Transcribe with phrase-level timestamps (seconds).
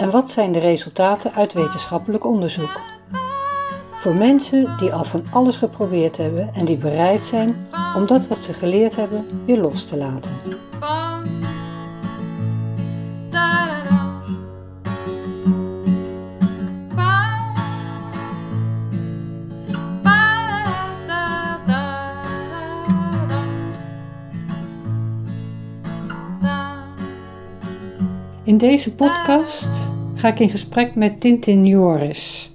[0.00, 2.80] en wat zijn de resultaten uit wetenschappelijk onderzoek?
[3.90, 8.38] Voor mensen die al van alles geprobeerd hebben en die bereid zijn om dat wat
[8.38, 10.32] ze geleerd hebben weer los te laten.
[28.44, 29.89] In deze podcast
[30.20, 32.50] ga ik in gesprek met Tintin Joris.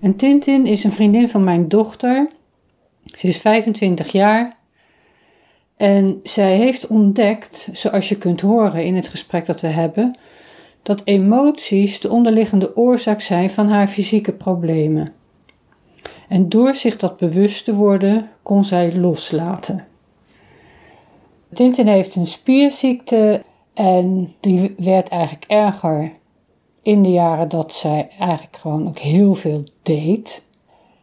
[0.00, 2.30] En Tintin is een vriendin van mijn dochter.
[3.04, 4.56] Ze is 25 jaar.
[5.76, 10.18] En zij heeft ontdekt, zoals je kunt horen in het gesprek dat we hebben,
[10.82, 15.12] dat emoties de onderliggende oorzaak zijn van haar fysieke problemen.
[16.28, 19.86] En door zich dat bewust te worden, kon zij loslaten.
[21.54, 23.42] Tintin heeft een spierziekte
[23.74, 26.12] en die werd eigenlijk erger
[26.82, 30.42] in de jaren dat zij eigenlijk gewoon ook heel veel deed.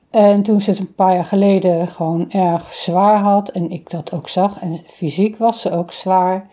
[0.10, 4.14] En toen ze het een paar jaar geleden gewoon erg zwaar had en ik dat
[4.14, 6.50] ook zag en fysiek was ze ook zwaar,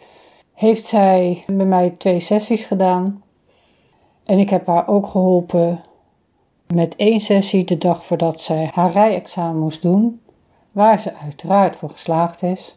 [0.55, 3.23] heeft zij bij mij twee sessies gedaan.
[4.25, 5.81] En ik heb haar ook geholpen
[6.67, 10.21] met één sessie de dag voordat zij haar rijexamen moest doen,
[10.73, 12.77] waar ze uiteraard voor geslaagd is.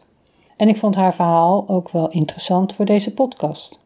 [0.56, 3.79] En ik vond haar verhaal ook wel interessant voor deze podcast.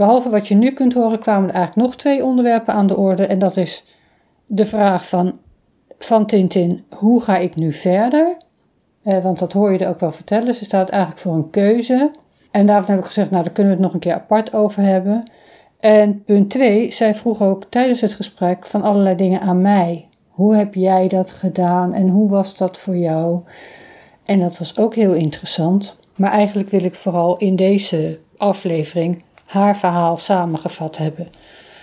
[0.00, 3.26] Behalve wat je nu kunt horen, kwamen er eigenlijk nog twee onderwerpen aan de orde.
[3.26, 3.84] En dat is
[4.46, 5.38] de vraag van,
[5.98, 8.36] van Tintin: hoe ga ik nu verder?
[9.02, 10.54] Eh, want dat hoor je er ook wel vertellen.
[10.54, 12.10] Ze staat eigenlijk voor een keuze.
[12.50, 14.82] En daarvan heb ik gezegd: Nou, daar kunnen we het nog een keer apart over
[14.82, 15.30] hebben.
[15.80, 20.08] En punt twee, zij vroeg ook tijdens het gesprek van allerlei dingen aan mij.
[20.28, 23.40] Hoe heb jij dat gedaan en hoe was dat voor jou?
[24.24, 25.96] En dat was ook heel interessant.
[26.16, 31.28] Maar eigenlijk wil ik vooral in deze aflevering haar verhaal samengevat hebben.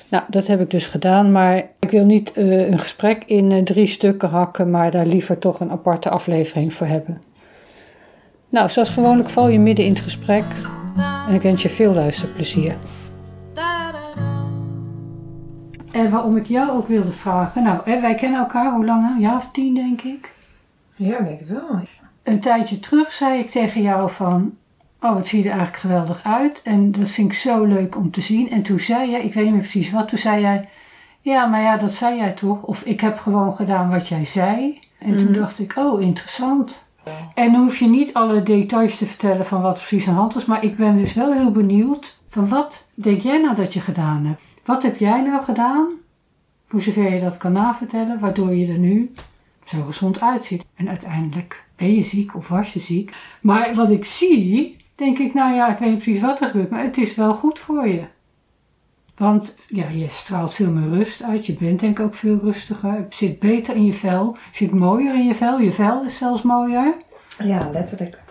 [0.09, 3.63] Nou, dat heb ik dus gedaan, maar ik wil niet uh, een gesprek in uh,
[3.63, 7.22] drie stukken hakken, maar daar liever toch een aparte aflevering voor hebben.
[8.50, 10.44] Nou, zoals gewoonlijk val je midden in het gesprek
[11.28, 12.75] en ik wens je veel luisterplezier.
[15.91, 19.16] En waarom ik jou ook wilde vragen, nou, hè, wij kennen elkaar hoe lang?
[19.16, 20.31] Een jaar of tien, denk ik.
[20.95, 21.79] Ja, denk ik wel.
[22.23, 24.57] Een tijdje terug zei ik tegen jou van,
[25.02, 26.62] oh, het ziet er eigenlijk geweldig uit.
[26.63, 28.50] En dat vind ik zo leuk om te zien.
[28.50, 30.69] En toen zei jij, ik weet niet meer precies wat, toen zei jij,
[31.22, 32.63] ja, maar ja, dat zei jij toch?
[32.63, 34.80] Of ik heb gewoon gedaan wat jij zei.
[35.00, 36.85] En toen dacht ik, oh, interessant.
[37.34, 40.34] En dan hoef je niet alle details te vertellen van wat precies aan de hand
[40.34, 40.46] was.
[40.46, 44.25] Maar ik ben dus wel heel benieuwd van wat denk jij nou dat je gedaan
[44.25, 44.41] hebt?
[44.66, 45.88] Wat heb jij nou gedaan?
[46.68, 49.14] Voor zover je dat kan navertellen, waardoor je er nu
[49.66, 50.66] zo gezond uitziet.
[50.75, 53.16] En uiteindelijk ben je ziek of was je ziek.
[53.41, 56.69] Maar wat ik zie, denk ik, nou ja, ik weet niet precies wat er gebeurt,
[56.69, 58.06] maar het is wel goed voor je.
[59.18, 61.46] Want ja, je straalt veel meer rust uit.
[61.46, 62.94] Je bent denk ik ook veel rustiger.
[62.94, 64.38] Je zit beter in je vel.
[64.52, 65.59] Je zit mooier in je vel.
[65.59, 66.94] Je vel is zelfs mooier.
[67.44, 68.22] Ja, letterlijk.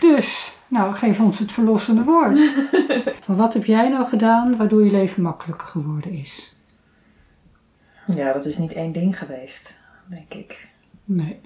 [0.00, 2.38] Dus, nou, geef ons het verlossende woord.
[3.24, 6.56] Van wat heb jij nou gedaan waardoor je leven makkelijker geworden is?
[8.06, 10.68] Ja, dat is niet één ding geweest, denk ik.
[11.04, 11.40] Nee.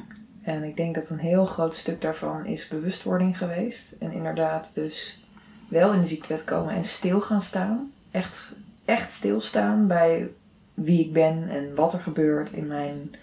[0.48, 3.92] En ik denk dat een heel groot stuk daarvan is bewustwording geweest.
[3.92, 5.24] En inderdaad dus
[5.68, 7.92] wel in de ziektewet komen en stil gaan staan.
[8.10, 8.52] Echt,
[8.84, 10.30] echt stilstaan bij
[10.74, 13.14] wie ik ben en wat er gebeurt in mijn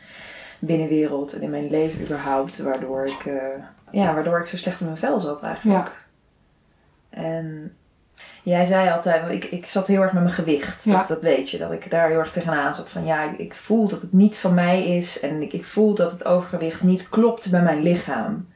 [0.60, 2.58] binnenwereld en in mijn leven überhaupt.
[2.58, 3.42] Waardoor ik, uh,
[3.92, 6.06] ja, waardoor ik zo slecht in mijn vel zat eigenlijk.
[7.10, 7.22] Ja.
[7.22, 7.76] En
[8.46, 10.84] jij zei altijd, want ik, ik zat heel erg met mijn gewicht.
[10.84, 10.98] Ja.
[10.98, 12.90] Dat, dat weet je, dat ik daar heel erg tegenaan zat.
[12.90, 15.20] Van ja, ik voel dat het niet van mij is.
[15.20, 18.48] En ik, ik voel dat het overgewicht niet klopt bij mijn lichaam.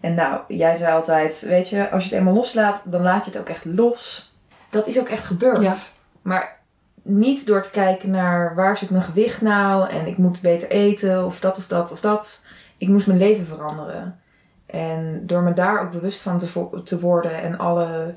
[0.00, 3.30] En nou, jij zei altijd, weet je, als je het eenmaal loslaat, dan laat je
[3.30, 4.32] het ook echt los.
[4.70, 5.62] Dat is ook echt gebeurd.
[5.62, 5.74] Ja.
[6.22, 6.60] Maar
[7.02, 11.24] niet door te kijken naar waar zit mijn gewicht nou en ik moet beter eten
[11.24, 12.40] of dat of dat of dat.
[12.76, 14.20] Ik moest mijn leven veranderen.
[14.66, 18.14] En door me daar ook bewust van te, vo- te worden en alle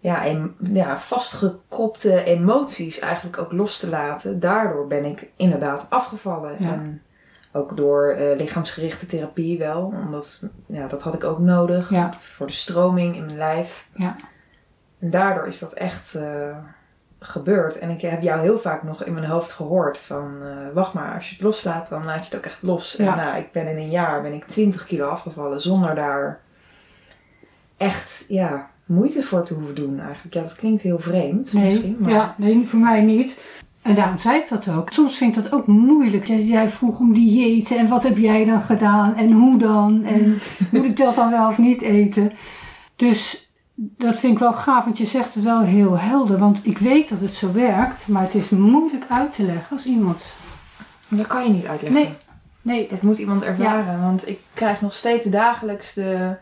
[0.00, 6.56] ja, em- ja, vastgekropte emoties eigenlijk ook los te laten, daardoor ben ik inderdaad afgevallen.
[6.58, 6.72] Ja.
[6.72, 7.02] En
[7.52, 12.14] ook door eh, lichaamsgerichte therapie wel, omdat ja, dat had ik ook nodig Ja.
[12.18, 13.88] voor de stroming in mijn lijf.
[13.94, 14.16] Ja.
[14.98, 16.56] En daardoor is dat echt, eh,
[17.20, 17.78] gebeurt.
[17.78, 20.38] En ik heb jou heel vaak nog in mijn hoofd gehoord van...
[20.42, 22.92] eh, wacht maar, als je het loslaat, dan laat je het ook echt los.
[22.92, 23.10] Ja.
[23.10, 26.40] En nou, ik ben in een jaar ben ik 20 kilo afgevallen zonder daar
[27.76, 30.34] echt ja, moeite voor te hoeven doen eigenlijk.
[30.34, 31.96] Ja, dat klinkt heel vreemd misschien.
[32.00, 33.38] Maar ja, nee, voor mij niet.
[33.82, 34.92] En daarom zei ik dat ook.
[34.92, 36.24] Soms vind ik dat ook moeilijk.
[36.24, 40.04] Jij- vroeg om diëten en wat heb jij dan gedaan en hoe dan?
[40.04, 40.38] En
[40.72, 42.32] moet ik dat dan wel of niet eten?
[42.96, 46.38] Dus dat vind ik wel gaaf, want je zegt het wel heel helder.
[46.38, 49.86] Want ik weet dat het zo werkt, maar het is moeilijk uit te leggen als
[49.86, 50.36] iemand...
[51.08, 52.00] dat kan je niet uitleggen.
[52.00, 52.10] Nee,
[52.62, 54.00] nee, Dat moet iemand ervaren.
[54.02, 56.36] Want ik krijg nog steeds dagelijks de,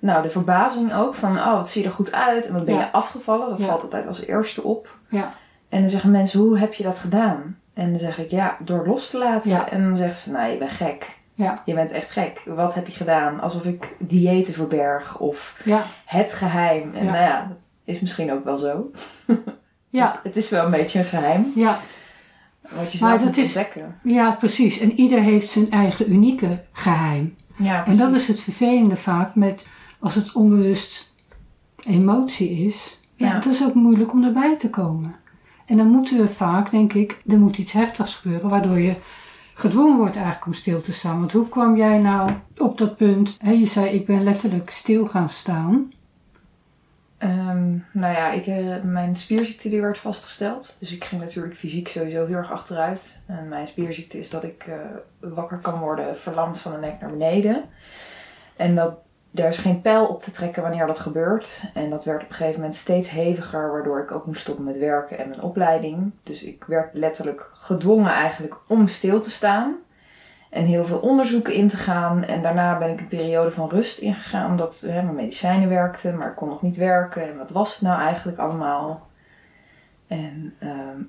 [0.00, 1.36] nou, de verbazing ook van...
[1.38, 2.46] Oh, wat zie je er goed uit.
[2.46, 2.80] En wat ben Ja.
[2.80, 3.48] je afgevallen.
[3.48, 3.66] Dat Ja.
[3.66, 4.98] valt altijd als eerste op.
[5.08, 5.32] ja,
[5.68, 7.58] En dan zeggen mensen, hoe heb je dat gedaan?
[7.74, 9.50] En dan zeg ik, ja, door los te laten.
[9.50, 9.68] Ja.
[9.70, 11.18] En dan zegt ze, nou, je bent gek.
[11.32, 12.42] ja, Je bent echt gek.
[12.46, 13.40] Wat heb je gedaan?
[13.40, 15.60] Alsof ik diëten verberg of
[16.04, 16.94] het geheim.
[16.94, 18.90] En nou ja, dat is misschien ook wel zo.
[19.88, 21.52] ja, Het, is, het is wel een beetje een geheim.
[21.54, 21.78] ja.
[22.60, 23.98] Wat je Maar zelf dat moet is- ontdekken.
[24.02, 24.78] Ja, precies.
[24.78, 27.36] En ieder heeft zijn eigen unieke geheim.
[27.56, 29.68] Ja, En dat is het vervelende vaak met
[30.00, 31.12] als het onbewust
[31.84, 33.00] emotie is.
[33.16, 33.34] Ja, Ja.
[33.34, 35.16] Het is ook moeilijk om erbij te komen.
[35.66, 38.96] En dan moeten we vaak, denk ik, er moet iets heftigs gebeuren, waardoor je
[39.54, 41.18] gedwongen wordt eigenlijk om stil te staan.
[41.18, 43.36] Want hoe kwam jij nou op dat punt?
[43.42, 45.92] Hè, je zei, ik ben letterlijk stil gaan staan.
[47.18, 50.76] Ehm, nou ja, ik, eh, mijn spierziekte die werd vastgesteld.
[50.78, 53.18] Dus ik ging natuurlijk fysiek sowieso heel erg achteruit.
[53.26, 54.74] En mijn spierziekte is dat ik eh,
[55.18, 57.64] wakker kan worden verlamd van de nek naar beneden.
[58.56, 58.94] En dat,
[59.30, 61.62] daar is geen pijl op te trekken wanneer dat gebeurt.
[61.74, 64.78] En dat werd op een gegeven moment steeds heviger, waardoor ik ook moest stoppen met
[64.78, 66.12] werken en mijn opleiding.
[66.22, 69.76] Dus ik werd letterlijk gedwongen eigenlijk om stil te staan.
[70.50, 72.24] En heel veel onderzoeken in te gaan.
[72.24, 74.50] En daarna ben ik een periode van rust ingegaan.
[74.50, 77.28] Omdat hè, mijn medicijnen werkten, maar ik kon nog niet werken.
[77.28, 79.08] En wat was het nou eigenlijk allemaal?
[80.06, 81.02] En ehm,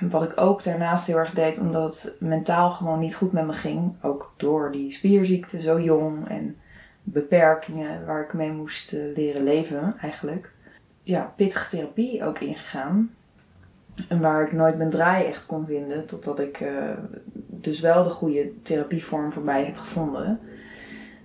[0.12, 3.52] wat ik ook daarnaast heel erg deed, omdat het mentaal gewoon niet goed met me
[3.52, 3.92] ging.
[4.02, 6.28] Ook door die spierziekte, zo jong.
[6.28, 6.56] En
[7.08, 10.52] beperkingen waar ik mee moest eh, leren leven eigenlijk.
[11.02, 13.14] Ja, pittige therapie ook ingegaan.
[14.08, 16.06] En waar ik nooit mijn draai echt kon vinden.
[16.06, 16.90] Totdat ik eh,
[17.46, 20.26] dus wel de goede therapievorm voor mij heb gevonden.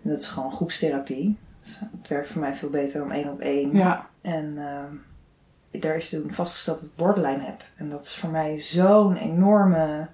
[0.04, 1.38] En dat is gewoon groepstherapie.
[1.60, 3.75] Dus het werkt voor mij veel beter dan één op één.
[3.75, 7.63] Ja, En eh, daar is toen vastgesteld dat ik borderline heb.
[7.75, 10.07] En dat is voor mij zo'n enorme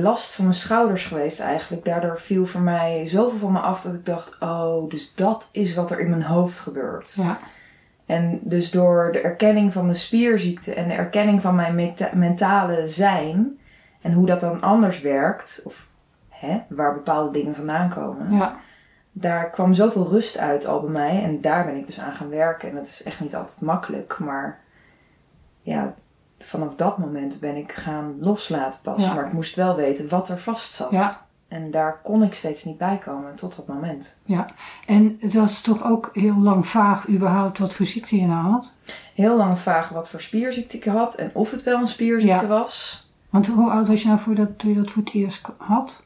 [0.00, 1.84] last van mijn schouders geweest eigenlijk.
[1.84, 4.36] Daardoor viel voor mij zoveel van me af dat ik dacht...
[4.40, 7.14] Oh, dus dat is wat er in mijn hoofd gebeurt.
[7.14, 7.38] ja,
[8.06, 13.58] En dus door de erkenning van mijn spierziekte en de erkenning van mijn mentale zijn
[14.00, 15.88] en hoe dat dan anders werkt, of
[16.28, 18.56] hè, waar bepaalde dingen vandaan komen, ja,
[19.12, 22.28] daar kwam zoveel rust uit al bij mij en daar ben ik dus aan gaan
[22.28, 22.68] werken.
[22.68, 24.60] En dat is echt niet altijd makkelijk, maar
[25.62, 25.94] ja,
[26.44, 29.02] vanaf dat moment ben ik gaan loslaten pas.
[29.02, 29.14] Ja.
[29.14, 30.90] Maar ik moest wel weten wat er vast zat.
[30.90, 31.20] ja.
[31.48, 34.16] En daar kon ik steeds niet bij komen tot dat moment.
[34.86, 38.72] En het was toch ook heel lang vaag überhaupt wat voor ziekte je nou had?
[39.14, 42.48] Heel lang vraag wat voor spierziekte ik had en of het wel een spierziekte Ja.
[42.48, 43.06] was.
[43.30, 46.04] Want hoe oud was je nou voordat toen je dat voor het eerst had?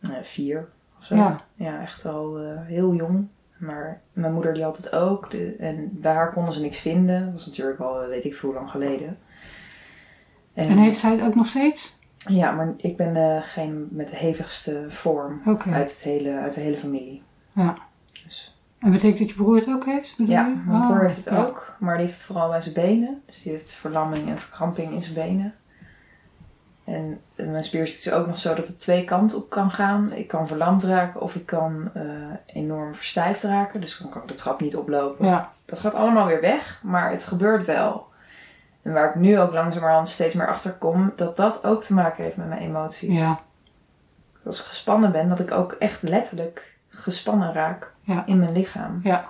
[0.00, 0.68] Eh, vier
[0.98, 1.14] of zo.
[1.14, 1.40] Ja.
[1.54, 3.26] Ja, echt al eh, heel jong.
[3.58, 5.30] Maar mijn moeder die had het ook.
[5.30, 7.22] De, en bij haar konden ze niks vinden.
[7.24, 9.18] Dat was natuurlijk al eh, weet ik veel hoe lang geleden.
[10.54, 11.98] En heeft zij het ook nog steeds?
[12.16, 16.76] Ja, maar ik ben degene met de hevigste vorm uit, het hele, uit de hele
[16.76, 17.22] familie.
[17.52, 17.76] Ja.
[18.24, 20.14] Dus, En betekent dat je broer het ook heeft?
[20.16, 20.62] ja, je?
[20.66, 21.44] mijn Oh, broer heeft het ja.
[21.44, 21.76] ook.
[21.80, 23.22] Maar die heeft het vooral bij zijn benen.
[23.26, 25.54] Dus die heeft verlamming en verkramping in zijn benen.
[26.84, 30.12] En mijn spierziekte is ook nog zo dat het twee kanten op kan gaan.
[30.12, 32.02] Ik kan verlamd raken of ik kan eh,
[32.46, 33.80] enorm verstijfd raken.
[33.80, 35.26] Dus dan kan ik de trap niet oplopen.
[35.26, 38.08] Ja, Dat gaat allemaal weer weg, maar het gebeurt wel.
[38.82, 42.24] En waar ik nu ook langzamerhand steeds meer achter kom, dat dat ook te maken
[42.24, 43.18] heeft met mijn emoties.
[43.18, 43.40] ja,
[44.44, 48.26] Als ik gespannen ben, dat ik ook echt letterlijk gespannen raak Ja.
[48.26, 49.00] in mijn lichaam.
[49.02, 49.28] ja.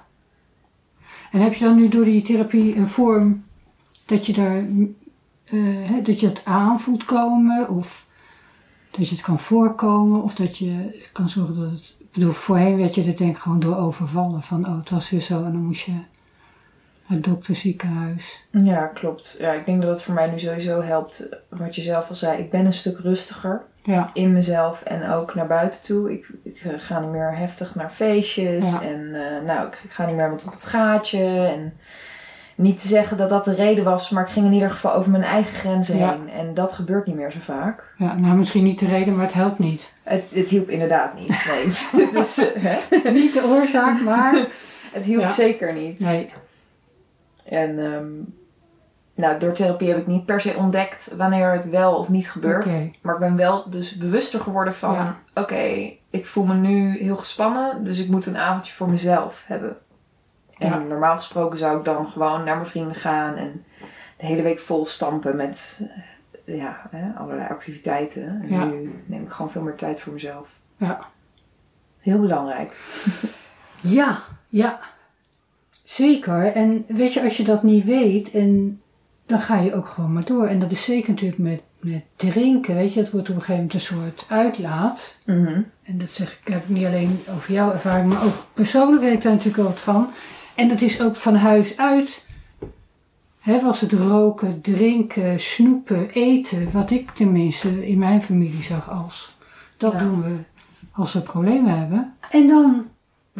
[1.32, 3.44] En heb je dan nu door die therapie een vorm
[4.06, 4.64] dat je daar,
[5.44, 7.68] eh, dat je het aanvoelt komen?
[7.68, 8.06] Of
[8.90, 10.22] dat je het kan voorkomen?
[10.22, 11.94] Of dat je kan zorgen dat het...
[11.98, 14.42] Ik bedoel, voorheen werd je er denk ik gewoon door overvallen.
[14.42, 15.36] Van, oh, het was weer zo.
[15.44, 15.92] En dan moest je
[17.10, 18.46] het dokterziekenhuis.
[18.50, 19.36] Ja, klopt.
[19.38, 22.38] Ja, ik denk dat het voor mij nu sowieso helpt, wat je zelf al zei.
[22.38, 26.12] Ik ben een stuk rustiger Ja, in mezelf en ook naar buiten toe.
[26.12, 28.70] Ik, ik ga niet meer heftig naar feestjes.
[28.70, 28.82] Ja.
[28.82, 31.46] En eh, nou, ik, ik ga niet meer tot het gaatje.
[31.56, 31.72] En
[32.54, 35.10] niet te zeggen dat dat de reden was, maar ik ging in ieder geval over
[35.10, 36.10] mijn eigen grenzen Ja.
[36.10, 36.28] heen.
[36.30, 37.92] En dat gebeurt niet meer zo vaak.
[37.96, 39.92] ja, nou misschien niet de reden, maar het helpt niet.
[40.02, 41.44] Het, het hielp inderdaad niet.
[41.48, 42.08] Nee.
[42.12, 43.10] dus, eh, hè?
[43.10, 44.34] niet de oorzaak, maar...
[44.92, 46.00] Het hielp zeker niet.
[46.00, 46.30] Nee,
[47.50, 48.08] En ehm,
[49.14, 52.66] nou, door therapie heb ik niet per se ontdekt wanneer het wel of niet gebeurt.
[53.00, 54.92] Maar ik ben wel dus bewuster geworden van...
[54.94, 55.16] Ja.
[55.34, 57.84] Oké, ik voel me nu heel gespannen.
[57.84, 59.76] Dus ik moet een avondje voor mezelf hebben.
[60.58, 60.78] En Ja.
[60.78, 63.34] normaal gesproken zou ik dan gewoon naar mijn vrienden gaan.
[63.36, 63.64] En
[64.16, 65.80] de hele week vol stampen met
[66.44, 68.22] eh, ja, hè, allerlei activiteiten.
[68.42, 68.64] En Ja.
[68.64, 70.48] nu neem ik gewoon veel meer tijd voor mezelf.
[70.76, 70.98] Ja.
[71.98, 72.76] Heel belangrijk.
[73.82, 74.80] Ja, ja.
[75.90, 76.44] Zeker.
[76.44, 78.80] En weet je, als je dat niet weet, en
[79.26, 80.46] dan ga je ook gewoon maar door.
[80.46, 83.00] En dat is zeker natuurlijk met, met drinken, weet je.
[83.00, 85.18] Het wordt op een gegeven moment een soort uitlaat.
[85.82, 89.12] En dat zeg ik, heb ik niet alleen over jouw ervaring, maar ook persoonlijk weet
[89.12, 90.08] ik daar natuurlijk wel wat van.
[90.54, 92.24] En dat is ook van huis uit.
[93.40, 99.36] Hè, was het roken, drinken, snoepen, eten, wat ik tenminste in mijn familie zag als.
[99.76, 99.98] Dat Ja.
[99.98, 100.36] doen we
[100.92, 102.14] als we problemen hebben.
[102.30, 102.86] En dan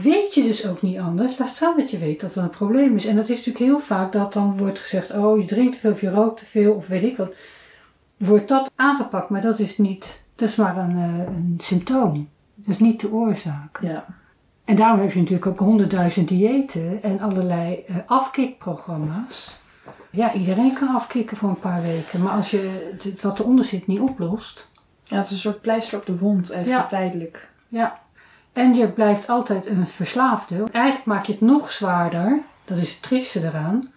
[0.03, 1.39] weet je dus ook niet anders.
[1.39, 3.07] Laat staan dat je weet dat er een probleem is.
[3.07, 5.91] En dat is natuurlijk heel vaak dat dan wordt gezegd: oh, je drinkt te veel
[5.91, 7.35] of je rookt te veel of weet ik wat.
[8.17, 12.29] Wordt dat aangepakt, maar dat is niet, dat is maar een, eh, een symptoom.
[12.55, 13.81] Dat is niet de oorzaak.
[13.83, 14.05] Ja.
[14.65, 19.57] En daarom heb je natuurlijk ook honderdduizend diëten en allerlei eh, afkikprogramma's.
[20.11, 22.23] Ja, iedereen kan afkicken voor een paar weken.
[22.23, 22.91] Maar als je
[23.23, 24.69] wat eronder zit niet oplost.
[25.05, 26.87] ja, het is een soort pleister op de wond, even Ja.
[26.87, 27.51] tijdelijk.
[27.69, 28.01] Ja.
[28.53, 30.65] En je blijft altijd een verslaafde.
[30.73, 32.41] Eigenlijk maak je het nog zwaarder.
[32.65, 33.91] Dat is het trieste eraan.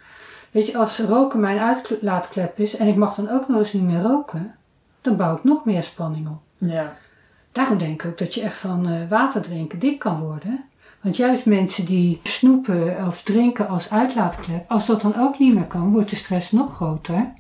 [0.52, 3.84] Weet je, als roken mijn uitlaatklep is en ik mag dan ook nog eens niet
[3.84, 4.56] meer roken,
[5.02, 6.42] dan bouw ik nog meer spanning op.
[6.58, 6.96] Ja.
[7.52, 10.64] Daarom denk ik ook dat je echt van eh, water drinken dik kan worden.
[11.02, 15.68] Want juist mensen die snoepen of drinken als uitlaatklep, als dat dan ook niet meer
[15.68, 17.34] kan, wordt de stress nog groter.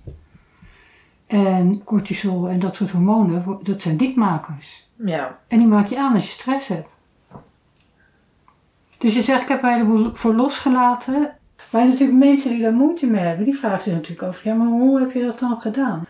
[1.27, 4.89] En cortisol en dat soort hormonen, dat zijn dikmakers.
[4.95, 5.39] Ja.
[5.47, 6.87] En die maak je aan als je stress hebt.
[9.03, 11.29] Dus je zegt, ik heb er een heleboel voor losgelaten.
[11.69, 14.67] Maar natuurlijk mensen die daar moeite mee hebben, die vragen zich natuurlijk af, ja, maar
[14.67, 16.05] hoe heb je dat dan gedaan?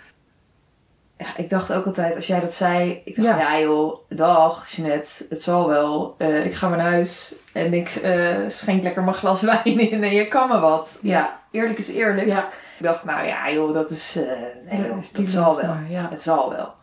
[1.17, 3.37] Ja, ik dacht ook altijd, als jij dat zei, ik dacht, Ja.
[3.37, 6.15] ja, joh, dag Jeanette, het zal wel.
[6.17, 10.13] Eh, ik ga naar huis en ik eh, schenk lekker mijn glas wijn in en
[10.13, 10.99] je kan me wat.
[11.01, 11.11] Ja.
[11.17, 12.27] Ja, eerlijk is eerlijk.
[12.27, 12.47] Ja,
[12.77, 16.09] Ik dacht, nou ja, joh, dat is, eh, nee, joh, dat zal wel maar.
[16.09, 16.73] Het zal wel.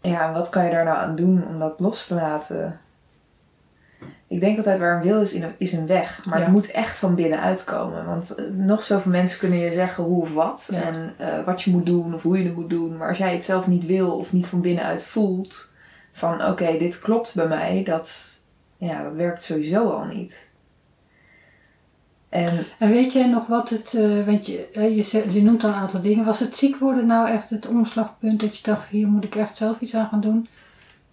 [0.00, 2.80] Ja, en wat kan je daar nou aan doen om dat los te laten?
[4.28, 6.24] Ik denk altijd waar een wil is, is een weg.
[6.26, 6.44] Maar Ja.
[6.44, 8.06] het moet echt van binnenuit komen.
[8.06, 10.68] Want eh, nog zoveel mensen kunnen je zeggen hoe of wat.
[10.72, 10.82] Ja.
[10.82, 12.96] En eh, wat je moet doen of hoe je het moet doen.
[12.96, 15.72] Maar als jij het zelf niet wil of niet van binnenuit voelt.
[16.12, 17.82] Van oké, dit klopt bij mij.
[17.84, 18.26] Dat,
[18.76, 20.50] ja, dat werkt sowieso al niet.
[22.28, 25.74] En En weet jij nog wat het, eh, want je, je, je noemt al een
[25.74, 26.24] aantal dingen.
[26.24, 29.56] Was het ziek worden nou echt het omslagpunt dat je dacht, hier moet ik echt
[29.56, 30.48] zelf iets aan gaan doen?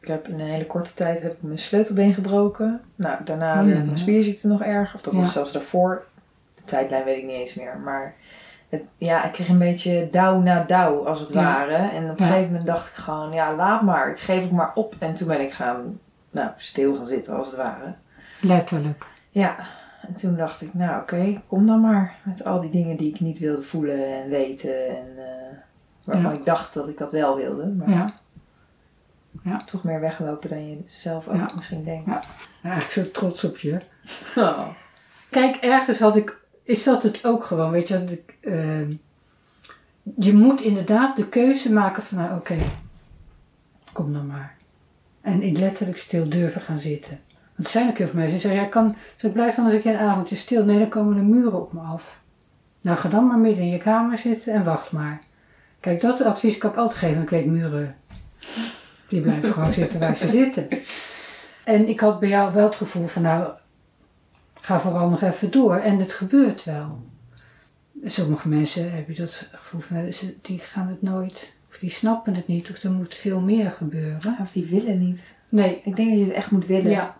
[0.08, 2.82] Ik heb in een hele korte tijd heb ik mijn sleutelbeen gebroken.
[2.96, 3.84] Nou, daarna werd ja.
[3.84, 4.96] mijn spierziekte nog erger.
[4.96, 6.06] Of dat was zelfs daarvoor.
[6.56, 7.78] De tijdlijn weet ik niet eens meer.
[7.78, 8.14] Maar
[8.70, 11.76] het, ja, ik kreeg een beetje dauw na dauw, als het ware.
[11.76, 14.10] En op een gegeven moment dacht ik gewoon, ja, laat maar.
[14.10, 14.96] Ik geef het maar op.
[15.00, 16.00] En toen ben ik gaan,
[16.32, 17.94] nou, stil gaan zitten, als het ware.
[18.42, 19.06] Letterlijk.
[19.30, 19.56] Ja,
[20.08, 22.16] en toen dacht ik, nou oké, kom dan maar.
[22.24, 24.88] Met al die dingen die ik niet wilde voelen en weten.
[24.88, 25.58] En eh,
[26.04, 26.38] waarvan Ja.
[26.38, 27.68] ik dacht dat ik dat wel wilde.
[27.68, 28.10] Maar Ja.
[29.48, 29.63] Ja.
[29.66, 31.51] toch meer weglopen dan je zelf ook Ja.
[31.56, 32.10] misschien denkt.
[32.10, 32.24] Ja.
[32.63, 33.80] Eigenlijk zo trots op je.
[34.36, 34.68] Oh.
[35.30, 38.00] Kijk, ergens had ik, is dat het ook gewoon, weet je.
[38.00, 38.89] Dat ik, eh,
[40.16, 42.56] je moet inderdaad de keuze maken van, nou oké,
[43.94, 44.56] kom dan maar.
[45.22, 47.20] En in letterlijk stil durven gaan zitten.
[47.56, 49.56] Want er zijn ook heel veel mensen die zeggen, ja, ik kan, zo ik blijf
[49.56, 50.63] dan eens een keer een avondje stil.
[50.66, 52.22] Nee, dan komen de muren op me af.
[52.82, 55.20] Nou, ga dan maar midden in je kamer zitten en wacht maar.
[55.80, 57.96] Kijk, dat advies kan ik altijd geven, want ik weet muren,
[59.08, 60.68] die blijven gewoon zitten waar ze zitten.
[61.64, 63.52] En ik had bij jou wel het gevoel van, nou,
[64.54, 65.76] ga vooral nog even door.
[65.76, 67.00] En het gebeurt wel.
[68.04, 71.90] Sommige mensen heb je dat gevoel van, nou, ze- die gaan het nooit, of die
[71.90, 74.38] snappen het niet, of er moet veel meer gebeuren.
[74.42, 75.36] Of die willen niet.
[75.50, 76.92] Nee, Ik denk dat je het echt moet willen.
[76.92, 77.16] ja,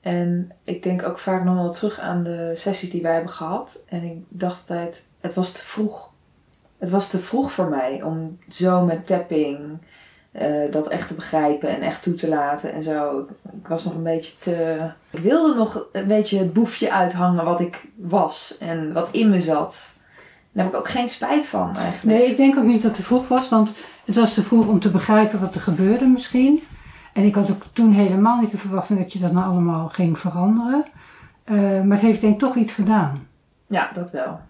[0.00, 3.84] En ik denk ook vaak nog wel terug aan de sessies die wij hebben gehad.
[3.88, 6.12] En ik dacht altijd, het was te vroeg.
[6.78, 9.78] Het was te vroeg voor mij om zo met tapping
[10.34, 13.26] eh, dat echt te begrijpen en echt toe te laten en zo.
[13.60, 14.76] Ik was nog een beetje te...
[15.10, 19.40] Ik wilde nog een beetje het boefje uithangen wat ik was en wat in me
[19.40, 19.92] zat.
[20.52, 22.18] Daar heb ik ook geen spijt van eigenlijk.
[22.18, 23.74] Nee, ik denk ook niet dat het te vroeg was, want
[24.04, 26.62] het was te vroeg om te begrijpen wat er gebeurde misschien.
[27.12, 30.18] En ik had ook toen helemaal niet de verwachting dat je dat nou allemaal ging
[30.18, 30.84] veranderen.
[31.44, 33.28] Eh, maar het heeft denk ik toch iets gedaan.
[33.66, 34.40] Ja, dat wel.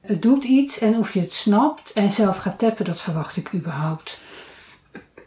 [0.00, 3.54] Het doet iets en of je het snapt en zelf gaat tappen, dat verwacht ik
[3.54, 4.18] überhaupt.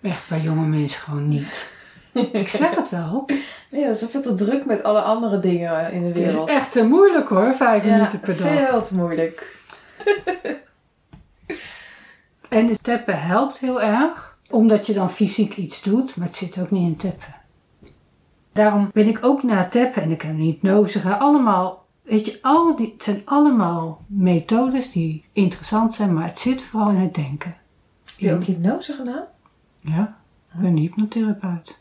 [0.04, 1.72] Echt bij jonge mensen gewoon niet.
[2.32, 3.26] Ik zeg het wel.
[3.70, 6.50] Nee, dat is veel te druk met alle andere dingen in de Het is wereld.
[6.50, 8.48] echt te moeilijk hoor, vijf minuten per dag.
[8.52, 9.58] veel te moeilijk.
[12.50, 16.60] En het tappen helpt heel erg, omdat je dan fysiek iets doet, maar het zit
[16.60, 17.36] ook niet in tappen.
[18.52, 22.76] Daarom ben ik ook na tappen, en ik heb niet hypnose allemaal, weet je, al
[22.76, 27.56] die, het zijn allemaal methodes die interessant zijn, maar het zit vooral in het denken.
[28.06, 29.24] Heb je ook hypnose gedaan?
[29.84, 30.18] Ja,
[30.54, 31.78] ik ben een hypnotherapeut.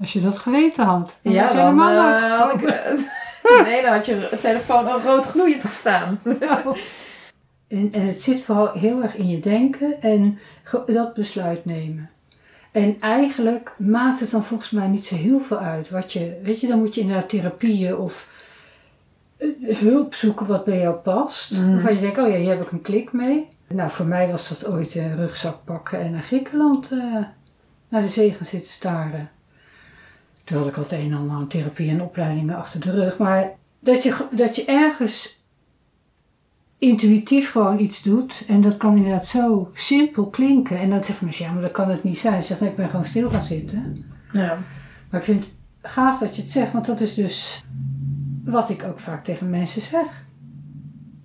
[0.00, 2.60] Als je dat geweten had, dan Ja, was je dan helemaal eh, had ik...
[3.64, 6.20] nee, dan had je telefoon al rood gloeiend gestaan.
[7.68, 10.38] En, en het zit vooral heel erg in je denken en
[10.86, 12.10] dat besluit nemen.
[12.72, 15.90] En eigenlijk maakt het dan volgens mij niet zo heel veel uit.
[15.90, 18.28] Wat je, weet je, dan moet je inderdaad therapieën of
[19.36, 21.50] eh, hulp zoeken wat bij jou past.
[21.52, 21.70] Mhm.
[21.70, 23.48] Waarvan je denkt, oh ja, hier heb ik een klik mee.
[23.72, 26.98] Nou, voor mij was dat ooit een rugzak pakken en naar Griekenland eh,
[27.88, 29.30] naar de zee gaan zitten staren.
[30.44, 33.18] Toen had ik al het een en ander aan therapie en opleidingen achter de rug.
[33.18, 33.50] Maar
[33.80, 35.44] dat je, dat je ergens
[36.78, 38.44] intuïtief gewoon iets doet.
[38.48, 40.78] En dat kan inderdaad zo simpel klinken.
[40.78, 42.40] En dan zeggen mensen, ja, maar dat kan het niet zijn.
[42.40, 44.04] Ze zegt, nee, ik ben gewoon stil gaan zitten.
[44.32, 44.58] Ja.
[45.10, 45.54] Maar ik vind het
[45.92, 47.64] gaaf dat je het zegt, want dat is dus
[48.44, 50.26] wat ik ook vaak tegen mensen zeg.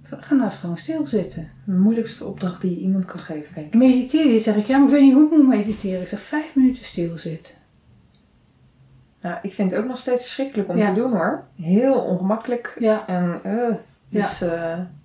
[0.09, 1.49] Ga nou eens gewoon stilzitten.
[1.65, 3.73] De moeilijkste opdracht die je iemand kan geven, denk ik.
[3.73, 6.01] Mediteren, zeg ik, ja, maar ik weet niet hoe ik moet mediteren.
[6.01, 7.53] Ik zeg, vijf minuten stilzitten.
[9.21, 10.87] Ja, ik vind het ook nog steeds verschrikkelijk om Ja.
[10.87, 11.43] te doen hoor.
[11.55, 12.75] Heel ongemakkelijk.
[12.79, 13.75] Ja, En, eh
[14.09, 14.49] dus eh,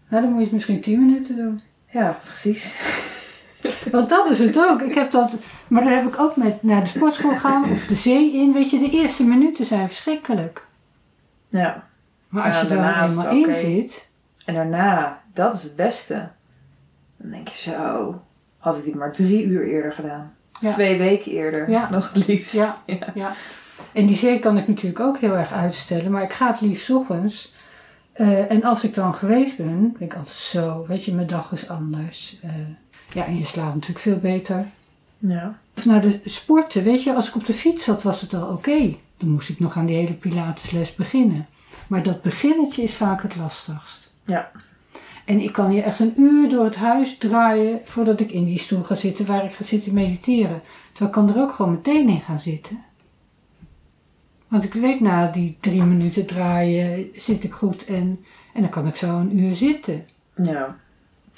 [0.09, 1.61] nou, dan moet je het misschien tien minuten doen.
[1.90, 2.80] ja, precies.
[3.90, 4.82] Want dat is het ook.
[4.82, 5.30] Ik heb dat,
[5.68, 8.52] maar daar heb ik ook met naar de sportschool gaan of de zee in.
[8.52, 10.66] Weet je, de eerste minuten zijn verschrikkelijk.
[11.49, 11.88] Ja.
[12.28, 14.09] Maar als Ja, je er is eenmaal in zit,
[14.44, 16.28] En daarna, dat is het beste.
[17.16, 18.20] Dan denk je zo,
[18.58, 20.34] had ik dit maar drie uur eerder gedaan.
[20.61, 20.70] Ja.
[20.70, 21.90] Twee weken eerder, Ja.
[21.90, 22.54] nog het liefst.
[22.87, 23.06] Ja.
[23.14, 23.32] ja.
[23.92, 26.84] En die zee kan ik natuurlijk ook heel erg uitstellen, maar ik ga het liefst
[26.84, 27.54] 's ochtends.
[28.12, 31.52] Eh, en als ik dan geweest ben, ben ik altijd zo, weet je, mijn dag
[31.52, 32.38] is anders.
[32.42, 32.50] Eh,
[33.12, 34.64] ja, en je slaapt natuurlijk veel beter.
[35.18, 35.59] Ja.
[35.76, 38.48] Of naar de sporten, weet je, als ik op de fiets zat was het al
[38.52, 38.96] oké.
[39.16, 41.46] Dan moest ik nog aan die hele pilatesles beginnen.
[41.87, 44.01] Maar dat beginnetje is vaak het lastigst.
[44.24, 44.50] Ja.
[45.24, 48.58] En ik kan hier echt een uur door het huis draaien voordat ik in die
[48.58, 50.62] stoel ga zitten waar ik ga zitten mediteren.
[50.92, 52.85] Terwijl ik kan er ook gewoon meteen in gaan zitten.
[54.48, 58.87] Want ik weet na die drie minuten draaien zit ik goed en, en dan kan
[58.87, 60.04] ik zo een uur zitten.
[60.42, 60.76] Ja.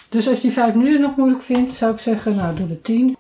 [0.08, 2.80] Dus als je die vijf minuten nog moeilijk vindt, zou ik zeggen, nou doe de
[2.80, 3.16] tien.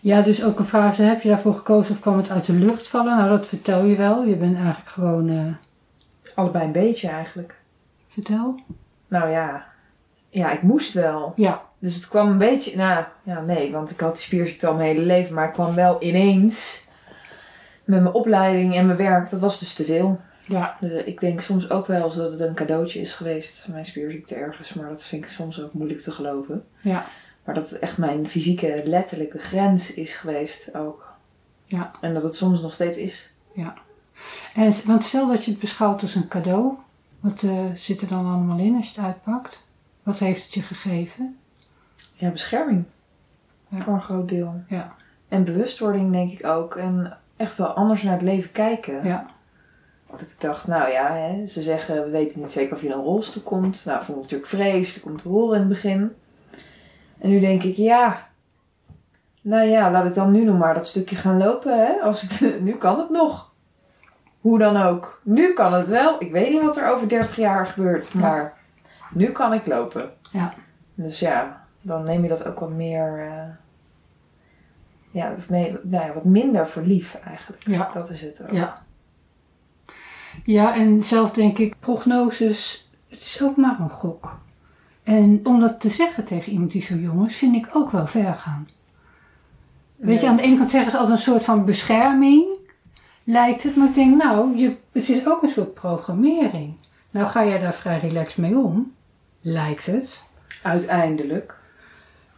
[0.00, 2.88] Ja, dus ook een vraag, heb je daarvoor gekozen of kwam het uit de lucht
[2.88, 3.16] vallen?
[3.16, 4.24] Nou, dat vertel je wel.
[4.24, 5.54] Je bent eigenlijk gewoon, eh,
[6.34, 7.56] Allebei een beetje eigenlijk.
[8.14, 8.60] Vertel.
[9.08, 9.66] Nou ja.
[10.28, 11.32] Ja, ik moest wel.
[11.36, 14.74] Ja, Dus het kwam een beetje, nou ja, nee, want ik had die spierziekte al
[14.74, 16.86] mijn hele leven, maar ik kwam wel ineens
[17.84, 19.30] met mijn opleiding en mijn werk.
[19.30, 20.20] Dat was dus te veel.
[20.40, 24.34] ja, Dus ik denk soms ook wel dat het een cadeautje is geweest, mijn spierziekte
[24.34, 26.64] ergens, maar dat vind ik soms ook moeilijk te geloven.
[26.80, 27.06] ja,
[27.44, 31.14] Maar dat het echt mijn fysieke, letterlijke grens is geweest ook.
[31.66, 31.90] Ja.
[32.00, 33.34] En dat het soms nog steeds is.
[34.54, 36.74] En, want stel dat je het beschouwt als een cadeau.
[37.24, 39.66] Wat eh, zit er dan allemaal in als je het uitpakt?
[40.02, 41.38] Wat heeft het je gegeven?
[42.12, 42.84] Ja, bescherming.
[43.68, 43.78] Ja.
[43.78, 44.62] Voor een groot deel.
[44.68, 44.94] Ja,
[45.28, 46.76] En bewustwording denk ik ook.
[46.76, 49.04] En echt wel anders naar het leven kijken.
[49.04, 49.26] ja,
[50.10, 52.92] Dat ik dacht, nou ja, hè, ze zeggen we weten niet zeker of je in
[52.92, 53.84] een rolstoel komt.
[53.84, 56.12] Nou, vond ik natuurlijk vreselijk om te horen in het begin.
[57.18, 58.28] En nu denk ik, ja,
[59.40, 61.86] nou ja, laat ik dan nu nog maar dat stukje gaan lopen.
[61.86, 61.92] Hè?
[61.92, 63.52] Als ik, nu kan het nog.
[64.44, 65.20] Hoe dan ook.
[65.22, 66.16] Nu kan het wel.
[66.18, 68.20] Ik weet niet wat er over 30 jaar gebeurt, Ja.
[68.20, 68.52] maar
[69.12, 70.10] nu kan ik lopen.
[70.32, 70.54] Ja.
[70.94, 73.48] Dus ja, dan neem je dat ook wat meer, eh,
[75.10, 77.62] ja, of nee, nou ja, wat minder voor lief eigenlijk.
[77.66, 77.90] ja.
[77.92, 78.50] Dat is het ook.
[78.50, 78.82] Ja.
[80.44, 84.38] Ja, en zelf denk ik, prognoses, het is ook maar een gok.
[85.02, 88.06] En om dat te zeggen tegen iemand die zo jong is, vind ik ook wel
[88.06, 88.68] ver gaan.
[89.96, 92.62] Weet je, aan de ene kant zeggen ze altijd een soort van bescherming,
[93.24, 93.76] lijkt het.
[93.76, 96.74] Maar ik denk, nou, je, het is ook een soort programmering.
[97.10, 98.92] Nou ga jij daar vrij relaxed mee om,
[99.40, 100.22] lijkt het.
[100.62, 101.58] Uiteindelijk.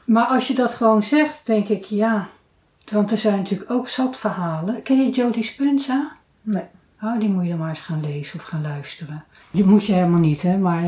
[0.04, 2.28] Maar als je dat gewoon zegt, denk ik, ja.
[2.92, 4.82] Want er zijn natuurlijk ook zat verhalen.
[4.82, 6.12] Ken je Jodie Spenza?
[6.42, 6.64] Nee.
[7.02, 9.24] Oh, die moet je dan maar eens gaan lezen of gaan luisteren.
[9.50, 10.82] Die moet je helemaal niet, hè, maar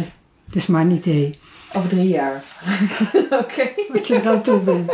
[0.44, 1.38] het is maar een idee.
[1.72, 2.44] Over drie jaar.
[3.42, 3.70] Oké.
[3.92, 4.90] Wat je er aan toe bent.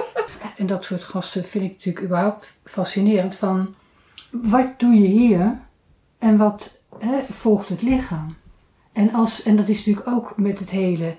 [0.57, 3.37] En dat soort gasten vind ik natuurlijk überhaupt fascinerend.
[3.37, 3.75] Van,
[4.43, 5.59] wat doe je hier
[6.19, 8.37] en wat hè, volgt het lichaam?
[8.93, 11.17] En, als, en dat is natuurlijk ook met het hele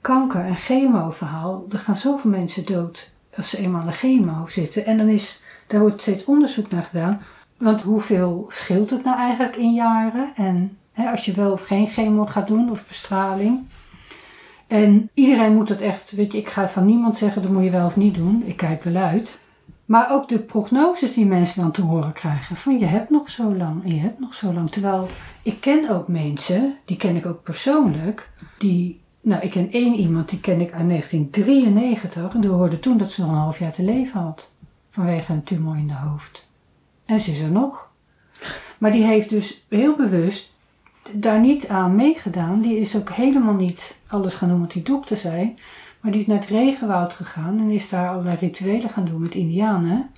[0.00, 1.66] kanker- en chemo-verhaal.
[1.70, 4.86] Er gaan zoveel mensen dood als ze eenmaal aan de chemo zitten.
[4.86, 7.20] En dan is, daar wordt steeds onderzoek naar gedaan.
[7.58, 10.32] Want hoeveel scheelt het nou eigenlijk in jaren?
[10.36, 13.64] En hè, als je wel of geen chemo gaat doen of bestraling.
[14.66, 17.70] En iedereen moet dat echt, weet je, ik ga van niemand zeggen dat moet je
[17.70, 18.42] wel of niet doen.
[18.46, 19.38] Ik kijk wel uit.
[19.86, 22.56] Maar ook de prognoses die mensen dan te horen krijgen.
[22.56, 24.70] Van je hebt nog zo lang en je hebt nog zo lang.
[24.70, 25.08] Terwijl
[25.42, 29.00] ik ken ook mensen, die ken ik ook persoonlijk, die...
[29.20, 32.34] Nou, ik ken één iemand, die ken ik uit 1993.
[32.34, 34.52] En die hoorde toen dat ze nog een half jaar te leven had.
[34.90, 36.48] Vanwege een tumor in de hoofd.
[37.04, 37.90] En ze is er nog.
[38.78, 40.54] Maar die heeft dus heel bewust
[41.12, 42.60] daar niet aan meegedaan.
[42.60, 45.54] Die is ook helemaal niet alles gaan doen wat die dokter zei.
[46.06, 49.34] Maar die is naar het regenwoud gegaan en is daar allerlei rituelen gaan doen met
[49.34, 50.10] indianen.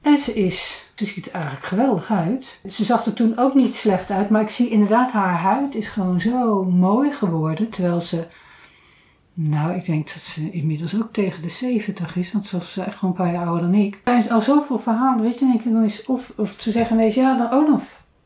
[0.00, 2.60] En ze is, ze ziet er eigenlijk geweldig uit.
[2.68, 5.88] Ze zag er toen ook niet slecht uit, maar ik zie inderdaad haar huid is
[5.88, 7.70] gewoon zo mooi geworden.
[7.70, 8.26] Terwijl ze,
[9.34, 12.96] nou ik denk dat ze inmiddels ook tegen de 70 is, want ze is echt
[12.98, 14.00] gewoon een paar jaar ouder dan ik.
[14.04, 17.14] Er zijn al zoveel verhalen, weet je, ik, dan is of, of ze zeggen ineens,
[17.14, 17.80] ja, dan, oh dan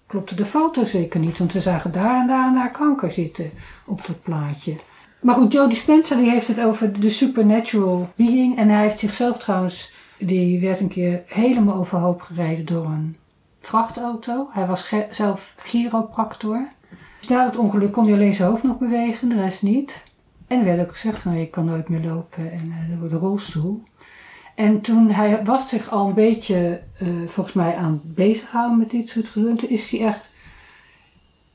[0.06, 3.50] klopte de foto zeker niet, want we zagen daar en daar en daar kanker zitten
[3.86, 4.76] op dat plaatje.
[5.20, 8.56] Maar goed, Joe Dispenza die heeft het over de supernatural being.
[8.56, 13.16] En hij heeft zichzelf trouwens, die werd een keer helemaal overhoop gereden door een
[13.60, 14.48] vrachtauto.
[14.52, 16.68] Hij was zelf chiropractor.
[17.18, 20.02] Dus na het ongeluk kon hij alleen zijn hoofd nog bewegen, de rest niet.
[20.46, 23.18] En er werd ook gezegd van je kan nooit meer lopen en uh, wordt een
[23.18, 23.82] rolstoel.
[24.54, 29.08] En toen hij was zich al een beetje uh, volgens mij aan bezighouden met dit
[29.08, 29.32] soort.
[29.32, 30.30] Toen is hij echt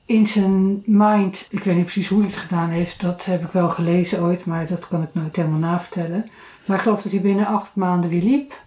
[0.06, 3.52] in zijn mind, ik weet niet precies hoe hij het gedaan heeft, dat heb ik
[3.52, 6.30] wel gelezen ooit, maar dat kan ik nooit helemaal navertellen.
[6.66, 8.62] Maar ik geloof dat hij binnen acht maanden weer liep.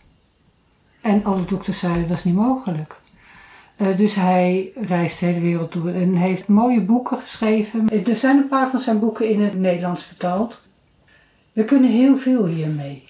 [1.01, 3.01] En alle dokters zeiden dat is niet mogelijk.
[3.77, 8.07] Uh, dus hij reist de hele wereld door en heeft mooie boeken geschreven.
[8.07, 10.61] Er zijn een paar van zijn boeken in het Nederlands vertaald.
[11.53, 13.09] We kunnen heel veel hiermee.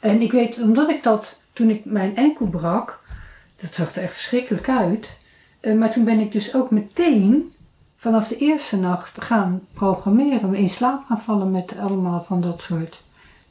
[0.00, 3.02] En ik weet, omdat ik dat, toen ik mijn enkel brak,
[3.56, 5.16] dat zag er echt verschrikkelijk uit.
[5.64, 7.52] Uh, maar toen ben ik dus ook meteen
[7.96, 13.02] vanaf de eerste nacht gaan programmeren, in slaap gaan vallen met allemaal van dat soort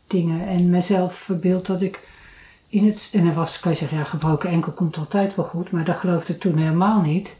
[0.07, 0.47] dingen.
[0.47, 2.07] En mezelf verbeeld dat ik
[2.67, 3.09] in het.
[3.13, 5.95] En dan was, kan je zeggen, ja, gebroken enkel komt altijd wel goed, maar dat
[5.95, 7.37] geloofde ik toen helemaal niet.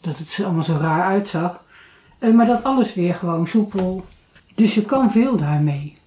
[0.00, 1.64] Dat het allemaal zo raar uitzag.
[2.18, 4.04] Uh, maar dat alles weer gewoon soepel.
[4.54, 5.98] Dus je kan veel daarmee.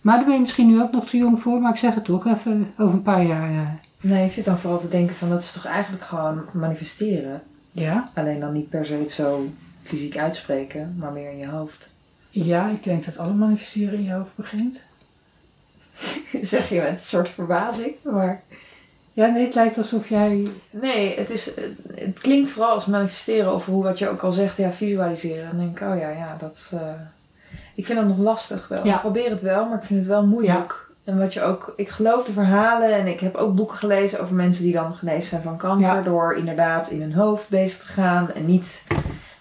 [0.00, 2.04] Maar daar ben je misschien nu ook nog te jong voor, maar ik zeg het
[2.04, 3.50] toch even over een paar jaar.
[3.50, 3.60] Uh...
[4.06, 7.42] Nee, ik zit dan vooral te denken van dat is toch eigenlijk gewoon manifesteren.
[7.72, 8.10] Ja.
[8.14, 9.50] Alleen dan niet per se het zo
[9.82, 11.90] fysiek uitspreken, maar meer in je hoofd.
[12.30, 14.82] Ja, ik denk dat alle manifesteren in je hoofd begint.
[16.40, 18.42] zeg je met een soort verbazing, maar...
[19.12, 20.46] Ja, nee, het lijkt alsof jij...
[20.70, 21.50] Nee, het, is,
[21.94, 25.48] het klinkt vooral als manifesteren of hoe wat je ook al zegt, ja, visualiseren.
[25.48, 26.70] Dan denk ik, oh ja, ja, dat...
[26.74, 26.80] Uh...
[27.74, 28.86] Ik vind dat nog lastig wel.
[28.86, 30.85] Ik probeer het wel, maar ik vind het wel moeilijk.
[31.06, 34.34] En wat je ook, ik geloof de verhalen en ik heb ook boeken gelezen over
[34.34, 36.04] mensen die dan genezen zijn van kanker.
[36.04, 38.84] Door inderdaad in hun hoofd bezig te gaan en niet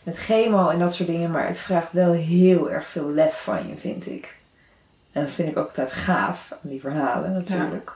[0.04, 1.32] met chemo en dat soort dingen.
[1.32, 4.36] Maar het vraagt wel heel erg veel lef van je, vind ik.
[5.12, 7.93] En dat vind ik ook altijd gaaf aan die verhalen natuurlijk.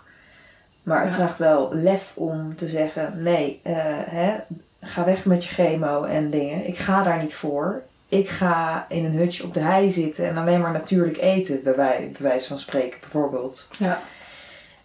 [0.84, 3.74] Maar het vraagt wel lef om te zeggen: nee, uh,
[4.06, 4.36] hè,
[4.82, 6.68] ga weg met je chemo en dingen.
[6.68, 10.38] Ik ga daar niet voor ik ga in een hutje op de hei zitten en
[10.38, 13.70] alleen maar natuurlijk eten, bij, wij, bij wijze van spreken bijvoorbeeld.
[13.78, 14.02] Ja.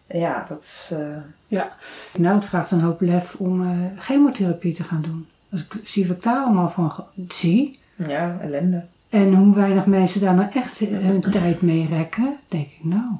[0.06, 0.90] Ja, dat is...
[0.92, 1.16] Uh...
[1.46, 1.76] Ja.
[2.16, 5.26] Nou, het vraagt een hoop lef om uh, chemotherapie te gaan doen.
[5.50, 6.92] Als ik zie wat ik daar allemaal van
[7.28, 7.78] zie.
[7.94, 8.84] Ja, ellende.
[9.08, 13.10] En hoe weinig mensen daar nou echt hun tijd mee rekken, denk ik, nou,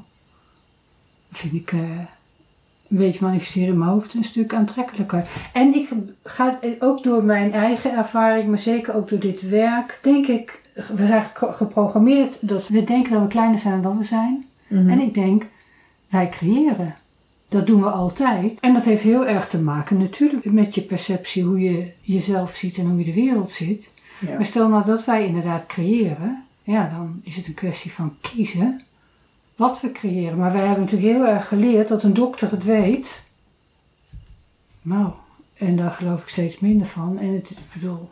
[1.33, 1.73] vind ik...
[1.73, 1.81] Uh,
[2.95, 5.29] een beetje manifesteren in mijn hoofd een stuk aantrekkelijker.
[5.53, 5.89] En ik
[6.25, 11.07] ga ook door mijn eigen ervaring, maar zeker ook door dit werk, denk ik, we
[11.07, 14.45] zijn geprogrammeerd dat we denken dat we kleiner zijn dan we zijn.
[14.69, 14.89] Mhm.
[14.89, 15.47] En ik denk,
[16.09, 16.95] wij creëren.
[17.49, 18.61] Dat doen we altijd.
[18.61, 22.79] En dat heeft heel erg te maken natuurlijk met je perceptie, hoe je jezelf ziet
[22.79, 23.89] en hoe je de wereld ziet.
[24.19, 28.81] Maar stel nou dat wij inderdaad creëren, ja, dan is het een kwestie van kiezen
[29.57, 30.39] wat we creëren.
[30.39, 33.23] Maar wij hebben natuurlijk heel erg geleerd dat een dokter het weet.
[34.83, 35.11] Nou,
[35.55, 37.19] en daar geloof ik steeds minder van.
[37.19, 38.11] En het, ik bedoel,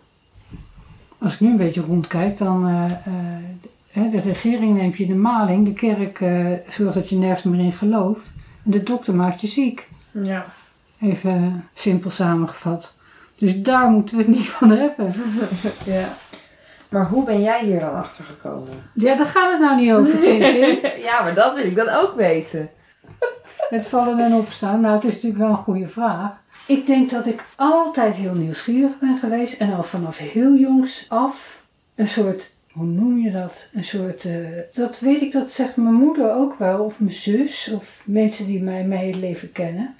[1.18, 2.68] als ik nu een beetje rondkijk, dan.
[2.68, 2.84] Uh,
[3.94, 7.72] de regering neemt je de maling, de kerk uh, zorgt dat je nergens meer in
[7.72, 8.26] gelooft.
[8.64, 9.88] En de dokter maakt je ziek.
[10.10, 10.46] Ja.
[11.00, 12.96] Even simpel samengevat.
[13.36, 15.14] Dus daar moeten we het niet van hebben.
[15.84, 16.16] ja.
[16.92, 18.90] Maar hoe ben jij hier dan achter gekomen?
[18.94, 20.28] Ja, daar gaat het nou niet over,
[21.08, 22.70] ja, maar dat wil ik dan ook weten.
[23.68, 24.80] Het vallen en opstaan.
[24.80, 26.40] Nou, het is natuurlijk wel een goede vraag.
[26.66, 29.60] Ik denk dat ik altijd heel nieuwsgierig ben geweest.
[29.60, 31.62] En al vanaf heel jongs af
[31.94, 33.68] een soort, hoe noem je dat?
[33.72, 36.84] Een soort, uh, dat weet ik, dat zegt mijn moeder ook wel.
[36.84, 37.70] Of mijn zus.
[37.74, 39.94] Of mensen die mij mijn hele leven kennen.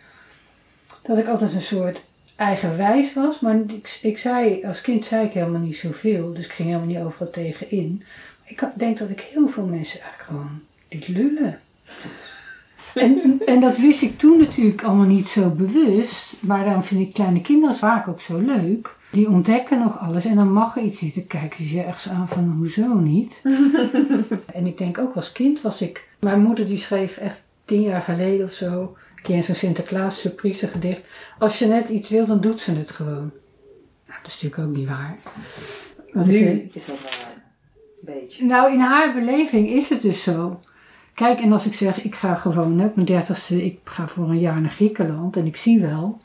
[1.03, 2.05] Dat ik altijd een soort
[2.43, 3.41] eigenwijs was.
[3.41, 6.33] Maar ik, ik zei, als kind zei ik helemaal niet zoveel.
[6.33, 8.03] Dus ik ging helemaal niet overal tegen in.
[8.45, 11.59] ik denk dat ik heel veel mensen eigenlijk gewoon liet lullen.
[12.95, 16.33] En, en dat wist ik toen natuurlijk allemaal niet zo bewust.
[16.41, 18.97] Maar daarom vind ik kleine kinderen vaak ook zo leuk.
[19.11, 21.65] Die ontdekken nog alles en dan mag er iets zitten kijken.
[21.65, 23.43] Ze je echt zo aan van, hoezo niet?
[24.55, 26.09] en ik denk ook als kind was ik...
[26.19, 28.97] Mijn moeder die schreef echt tien jaar geleden of zo...
[29.23, 31.01] keer zo'n Sinterklaas surprise gedicht.
[31.39, 33.31] Als je net iets wil, dan doet ze het gewoon.
[34.07, 35.19] Nou, dat is natuurlijk ook niet waar.
[36.13, 37.33] Want nu is dat wel
[37.97, 38.45] een beetje.
[38.45, 40.61] Nou, in haar beleving is het dus zo.
[41.15, 44.39] Kijk, en als ik zeg, ik ga gewoon op mijn dertigste, ik ga voor een
[44.39, 46.23] jaar naar Griekenland en ik zie wel.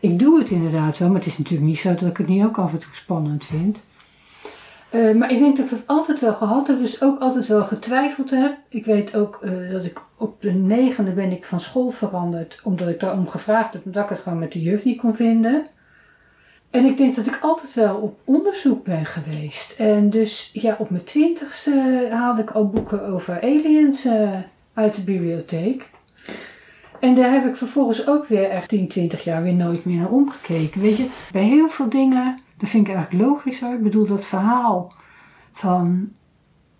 [0.00, 2.44] Ik doe het inderdaad wel, maar het is natuurlijk niet zo dat ik het niet
[2.44, 3.80] ook af en toe spannend vind.
[4.94, 7.64] Uh, maar ik denk dat ik dat altijd wel gehad heb, dus ook altijd wel
[7.64, 8.58] getwijfeld heb.
[8.68, 12.88] Ik weet ook uh, dat ik op de negende ben ik van school veranderd, omdat
[12.88, 15.66] ik daarom gevraagd heb, omdat ik het gewoon met de juf niet kon vinden.
[16.70, 19.72] En ik denk dat ik altijd wel op onderzoek ben geweest.
[19.78, 24.30] En dus ja, op mijn twintigste haalde ik al boeken over aliens uh,
[24.74, 25.90] uit de bibliotheek.
[27.00, 30.10] En daar heb ik vervolgens ook weer echt 10, 20 jaar weer nooit meer naar
[30.10, 30.80] omgekeken.
[30.80, 33.74] Weet je, bij heel veel dingen, dat vind ik eigenlijk logisch hoor.
[33.74, 34.92] Ik bedoel, dat verhaal
[35.52, 36.08] van.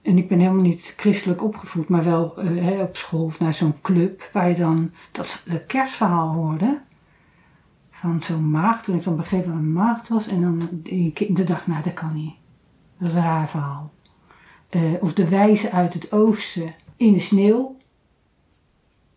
[0.02, 3.80] En ik ben helemaal niet christelijk opgevoed, maar wel uh, op school of naar zo'n
[3.80, 6.80] club waar je dan dat, kerstverhaal hoorde
[7.90, 8.84] van zo'n maagd.
[8.84, 10.26] Toen ik dan begreep wat een maagd was.
[10.26, 10.68] En dan
[11.28, 12.34] de dag, nou dat kan niet.
[12.98, 13.92] Dat is een raar verhaal.
[14.70, 17.76] Uh, of de wijze uit het oosten in de sneeuw.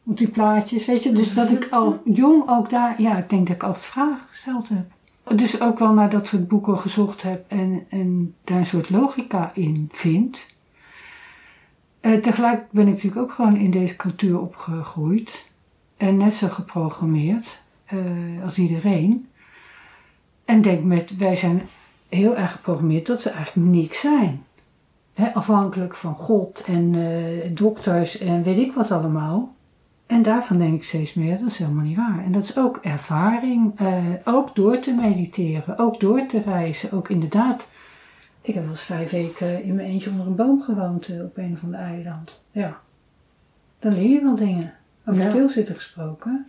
[0.06, 1.12] Op die plaatjes, weet je.
[1.12, 4.70] Dus dat ik al jong ook daar, ja, ik denk dat ik altijd vragen gesteld
[4.70, 4.92] heb.
[5.36, 9.52] Dus ook wel naar dat soort boeken gezocht heb en, en daar een soort logica
[9.54, 10.56] in vind.
[12.02, 15.54] Uh, tegelijk ben ik natuurlijk ook gewoon in deze cultuur opgegroeid.
[15.98, 17.64] En net zo geprogrammeerd.
[17.94, 19.28] Eh, als iedereen.
[20.46, 21.62] En denk met, wij zijn
[22.10, 24.44] heel erg geprogrammeerd dat ze eigenlijk niks zijn.
[25.34, 29.53] afhankelijk van God en uh, dokters en weet ik wat allemaal.
[30.14, 32.24] En daarvan denk ik steeds meer, dat is helemaal niet waar.
[32.26, 37.10] En dat is ook ervaring, uh, ook door te mediteren, ook door te reizen, ook
[37.10, 37.70] inderdaad.
[38.42, 41.52] Ik heb wel eens vijf weken in mijn eentje onder een boom gewoond op een
[41.54, 42.44] of ander eiland.
[42.52, 42.80] Ja,
[43.80, 44.74] dan leer je wel dingen.
[45.06, 45.30] Over ja.
[45.30, 46.48] stilzitten gesproken.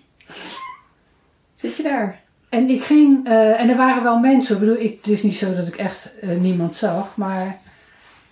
[1.54, 2.20] Zit je daar?
[2.48, 5.36] En ik ging, uh, en er waren wel mensen, ik bedoel, ik, het is niet
[5.36, 7.58] zo dat ik echt niemand zag, maar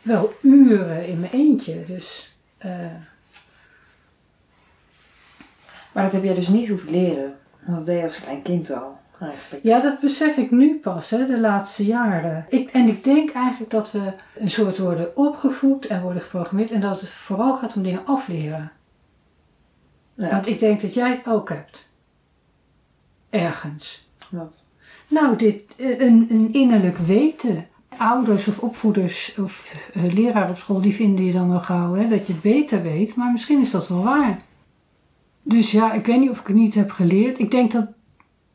[0.02, 1.84] wel uren in mijn eentje.
[1.86, 2.36] Dus.
[5.92, 8.72] Maar dat heb jij dus niet hoeven leren, want dat deed je als klein kind
[8.72, 9.00] al.
[9.20, 9.64] Eigenlijk.
[9.64, 12.46] Ja, dat besef ik nu pas, hè, de laatste jaren.
[12.48, 16.80] Ik, en ik denk eigenlijk dat we een soort worden opgevoed en worden geprogrammeerd en
[16.80, 18.72] dat het vooral gaat om dingen afleren.
[20.14, 20.30] Ja.
[20.30, 21.90] Want ik denk dat jij het ook hebt
[23.30, 24.08] ergens.
[24.30, 24.66] Wat?
[25.08, 27.66] Nou, dit, eh, een, een innerlijk weten.
[27.96, 32.08] Ouders of opvoeders of uh, leraar op school, die vinden je dan wel gauw hè,
[32.08, 33.14] dat je het beter weet.
[33.14, 34.42] Maar misschien is dat wel waar.
[35.42, 37.38] Dus ja, ik weet niet of ik het niet heb geleerd.
[37.38, 37.86] Ik denk dat,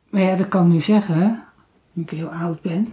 [0.08, 1.44] maar ja, dat kan ik nu zeggen,
[1.92, 2.86] nu ik heel oud ben.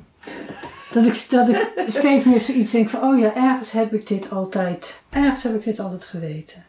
[0.91, 4.31] Dat ik, dat ik steeds meer zoiets denk van, oh ja, ergens heb ik dit
[4.31, 6.63] altijd, ergens heb ik dit altijd geweten.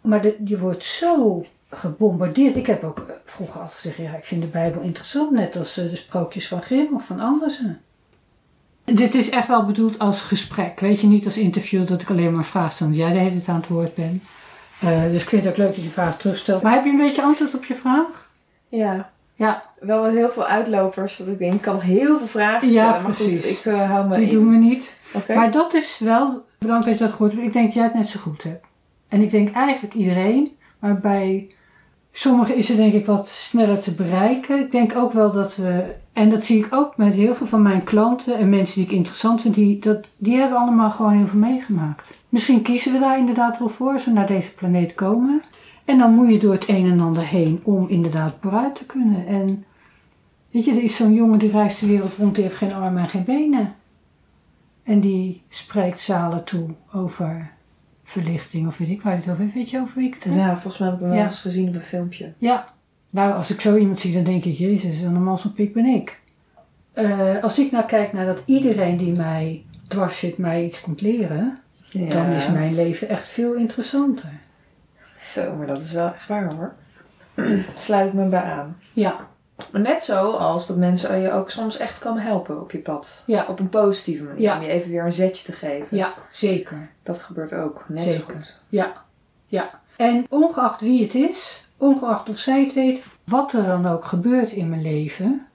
[0.00, 2.56] Maar de, je wordt zo gebombardeerd.
[2.56, 5.76] Ik heb ook eh, vroeger altijd gezegd, ja, ik vind de Bijbel interessant, net als
[5.76, 7.80] eh, de sprookjes van Grimm of van Andersen.
[8.84, 12.34] Dit is echt wel bedoeld als gesprek, weet je, niet als interview dat ik alleen
[12.34, 14.22] maar vraag stel, jij de hele tijd aan het woord bent.
[14.84, 16.62] Uh, dus ik vind het ook leuk dat je vraag terugstelt.
[16.62, 18.30] Maar heb je een beetje antwoord op je vraag?
[18.68, 19.10] Ja.
[19.34, 19.62] Ja.
[19.80, 22.92] Wel met heel veel uitlopers, dat ik denk, ik kan heel veel vragen stellen.
[22.92, 23.26] Ja, precies.
[23.26, 24.30] Maar goed, ik uh, hou me Die in.
[24.30, 24.96] doen we niet.
[25.12, 25.36] Okay.
[25.36, 27.44] Maar dat is wel belangrijk dat je dat goed hebt.
[27.46, 28.64] Ik denk dat jij het net zo goed hebt.
[29.08, 31.50] En ik denk eigenlijk iedereen, maar bij
[32.12, 34.58] Sommige is het denk ik wat sneller te bereiken.
[34.60, 37.62] Ik denk ook wel dat we, en dat zie ik ook met heel veel van
[37.62, 41.26] mijn klanten en mensen die ik interessant vind, die, dat, die hebben allemaal gewoon heel
[41.26, 42.18] veel meegemaakt.
[42.28, 45.42] Misschien kiezen we daar inderdaad wel voor als we naar deze planeet komen.
[45.84, 49.26] En dan moet je door het een en ander heen om inderdaad vooruit te kunnen.
[49.26, 49.64] En
[50.50, 53.02] weet je, er is zo'n jongen die reist de wereld rond, die heeft geen armen
[53.02, 53.74] en geen benen.
[54.82, 57.52] En die spreekt zalen toe over
[58.04, 59.54] verlichting of weet ik waar het over heeft.
[59.54, 60.32] Weet je over wie ik het heb?
[60.32, 62.32] Ja, volgens mij heb ik hem wel eens gezien op een filmpje.
[62.38, 62.78] Ja.
[63.10, 65.86] Nou, als ik zo iemand zie, dan denk ik, jezus, een normaal zo'n pik ben
[65.86, 66.20] ik.
[66.94, 71.00] Uh, als ik nou kijk naar dat iedereen die mij dwars zit, mij iets komt
[71.00, 71.58] leren,
[71.90, 72.10] ja.
[72.10, 74.30] dan is mijn leven echt veel interessanter.
[75.20, 76.74] Zo, maar dat is wel echt waar hoor.
[77.74, 78.76] Sluit me bij aan.
[78.92, 79.28] Ja.
[79.72, 83.22] Maar net zo als dat mensen je ook soms echt kan helpen op je pad.
[83.26, 83.44] Ja.
[83.48, 84.40] Op een positieve manier.
[84.40, 84.56] Ja.
[84.56, 85.96] Om je even weer een zetje te geven.
[85.96, 86.90] Ja, zeker.
[87.02, 87.84] Dat gebeurt ook.
[87.88, 88.18] Net zeker.
[88.18, 88.60] zo goed.
[88.68, 88.92] Ja.
[89.46, 89.70] Ja.
[89.96, 94.50] En ongeacht wie het is, ongeacht of zij het weet, wat er dan ook gebeurt
[94.50, 95.46] in mijn leven,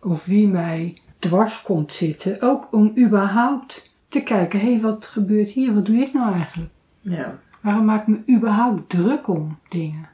[0.00, 5.48] of wie mij dwars komt zitten, ook om überhaupt te kijken, hé, hey, wat gebeurt
[5.48, 5.74] hier?
[5.74, 6.70] Wat doe ik nou eigenlijk?
[7.00, 7.38] Ja.
[7.60, 10.08] Waarom maak ik me überhaupt druk om dingen?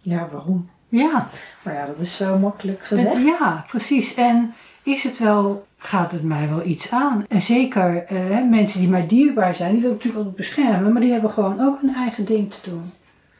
[0.00, 0.68] Ja, waarom?
[0.88, 1.26] Ja,
[1.62, 3.22] Maar ja, dat is zo makkelijk gezegd.
[3.22, 4.14] ja, precies.
[4.14, 7.24] En is het wel, gaat het mij wel iets aan?
[7.28, 11.02] En zeker eh, mensen die mij dierbaar zijn, die wil ik natuurlijk altijd beschermen, maar
[11.02, 12.92] die hebben gewoon ook hun eigen ding te doen.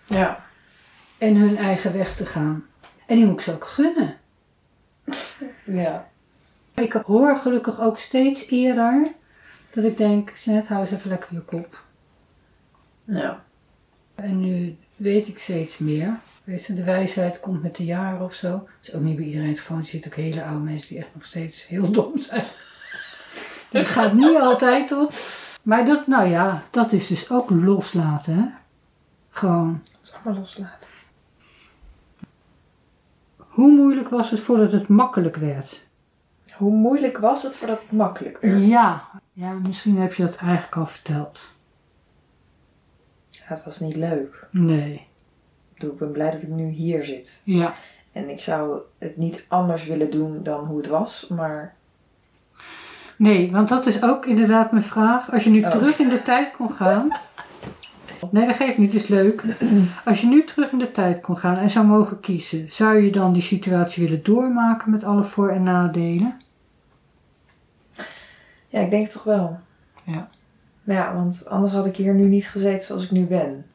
[0.09, 0.45] Ja.
[1.19, 2.65] En hun eigen weg te gaan.
[3.07, 4.17] En die moet ik ze ook gunnen.
[5.65, 6.09] Ja.
[6.75, 9.09] Ik hoor gelukkig ook steeds eerder
[9.71, 11.85] dat ik denk, net hou eens even lekker je kop.
[13.05, 13.45] Ja.
[14.15, 16.19] En nu weet ik steeds meer.
[16.45, 18.51] Weet je, de wijsheid komt met de jaren of zo.
[18.51, 19.79] Dat is ook niet bij iedereen het geval.
[19.79, 22.45] Je ziet ook hele oude mensen die echt nog steeds heel dom zijn.
[23.71, 25.13] Dus het gaat niet altijd op.
[25.63, 28.35] Maar dat, nou ja, dat is dus ook loslaten.
[28.35, 28.45] Hè?
[29.39, 30.91] Gewoon, is allemaal loslaten.
[33.39, 35.87] hoe moeilijk was het voordat het makkelijk werd?
[36.55, 38.67] Hoe moeilijk was het voordat het makkelijk werd?
[38.67, 41.49] Ja, ja, misschien heb je dat eigenlijk al verteld.
[43.31, 44.47] Ja, het was niet leuk.
[44.51, 45.07] Nee,
[45.75, 47.41] Ik ben blij dat ik nu hier zit.
[47.45, 47.75] ja.
[48.13, 51.27] En ik zou het niet anders willen doen dan hoe het was.
[51.29, 51.75] Maar
[53.17, 55.33] Nee, want dat is ook inderdaad mijn vraag.
[55.33, 55.71] Als je nu Oh.
[55.71, 57.09] terug in de tijd kon gaan.
[58.31, 59.43] Nee, dat geeft niet, dat is leuk.
[60.05, 63.11] Als je nu terug in de tijd kon gaan en zou mogen kiezen, zou je
[63.13, 66.41] dan die situatie willen doormaken met alle voor- en nadelen?
[68.69, 69.59] ja, ik denk het toch wel.
[70.05, 70.29] Ja.
[70.85, 73.67] Ja, want anders had ik hier nu niet gezeten zoals ik nu ben.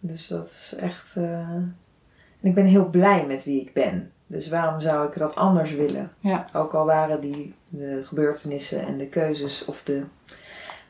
[0.00, 1.16] Dus dat is echt...
[1.16, 1.76] eh, En
[2.40, 4.10] ik ben heel blij met wie ik ben.
[4.26, 6.10] Dus waarom zou ik dat anders willen?
[6.18, 6.46] Ja.
[6.52, 10.02] Ook al waren die de gebeurtenissen en de keuzes of de...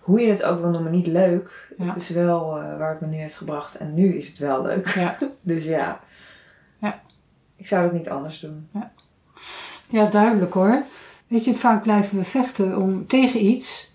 [0.05, 1.75] Hoe je het ook wil noemen, niet leuk.
[1.79, 1.85] Ja.
[1.85, 3.75] Het is wel eh, waar het me nu heeft gebracht.
[3.75, 4.88] En nu is het wel leuk.
[4.88, 5.19] Ja.
[5.40, 6.01] Dus ja.
[6.79, 7.01] Ja.
[7.57, 8.69] Ik zou het niet anders doen.
[9.88, 10.83] ja, duidelijk hoor.
[11.27, 13.93] Weet je, vaak blijven we vechten om, tegen iets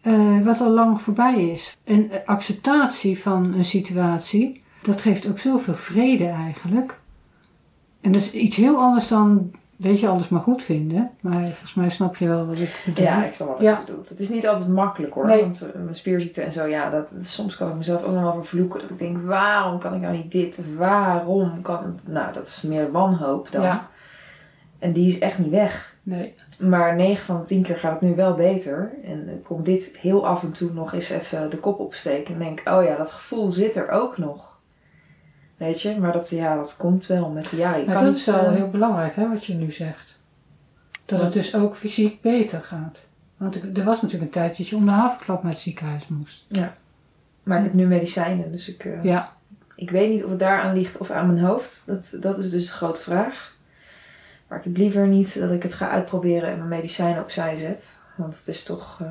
[0.00, 1.76] eh, wat al lang voorbij is.
[1.84, 6.98] En eh, acceptatie van een situatie, dat geeft ook zoveel vrede eigenlijk.
[8.00, 11.10] En dat is iets heel anders dan, weet je, alles maar goed vinden.
[11.20, 13.04] Maar volgens mij snap je wel wat ik bedoel.
[13.04, 13.70] Ja, ik snap wat Ja.
[13.78, 14.08] je bedoelt.
[14.08, 15.24] Het is niet altijd makkelijk hoor.
[15.26, 15.40] Nee.
[15.40, 18.32] Want eh, mijn spierziekte en zo, ja, dat, soms kan ik mezelf ook nog wel
[18.32, 18.80] vervloeken.
[18.80, 20.60] Dat ik denk, waarom kan ik nou niet dit?
[20.76, 21.98] Waarom kan...
[22.06, 23.62] Nou, dat is meer wanhoop dan.
[23.62, 23.88] Ja.
[24.78, 25.96] En die is echt niet weg.
[26.02, 26.34] Nee.
[26.60, 28.92] Maar 9 van de 10 keer gaat het nu wel beter.
[29.04, 32.34] En ik kom dit heel af en toe nog eens even de kop opsteken.
[32.34, 34.55] En denk, oh ja, dat gevoel zit er ook nog.
[35.56, 37.80] Weet je, maar dat, ja, dat komt wel met de jaren.
[37.80, 40.18] Je Maar kan dat niet, is wel eh, heel belangrijk, hè, wat je nu zegt.
[41.04, 43.06] Dat het dus ook fysiek beter gaat.
[43.36, 46.08] Want ik- er was natuurlijk een tijd dat je om de havenklap naar het ziekenhuis
[46.08, 46.44] moest.
[47.42, 48.84] Maar ik heb nu medicijnen, dus ik...
[48.84, 49.32] eh, Ja,
[49.76, 51.82] Ik weet niet of het daaraan ligt of aan mijn hoofd.
[51.86, 53.54] Dat, dat is dus de grote vraag.
[54.48, 57.98] Maar ik heb liever niet dat ik het ga uitproberen en mijn medicijnen opzij zet.
[58.16, 59.06] Want het is toch, eh,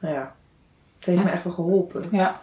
[0.00, 0.34] nou ja,
[0.98, 1.24] het heeft Ja.
[1.24, 2.04] me echt wel geholpen.
[2.12, 2.40] ja.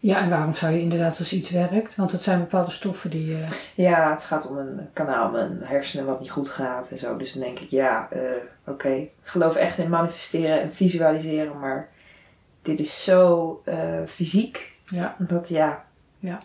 [0.00, 1.96] Ja, en waarom zou je inderdaad als iets werkt?
[1.96, 3.34] Want het zijn bepaalde stoffen die...
[3.34, 7.16] eh, Ja, het gaat om een kanaal, mijn hersenen wat niet goed gaat en zo.
[7.16, 8.20] Dus dan denk ik, ja, eh,
[8.66, 8.88] oké.
[8.88, 11.88] Ik geloof echt in manifesteren en visualiseren, maar
[12.62, 14.72] dit is zo eh, fysiek.
[14.86, 15.14] ja.
[15.18, 15.84] Dat ja,
[16.18, 16.40] Ja.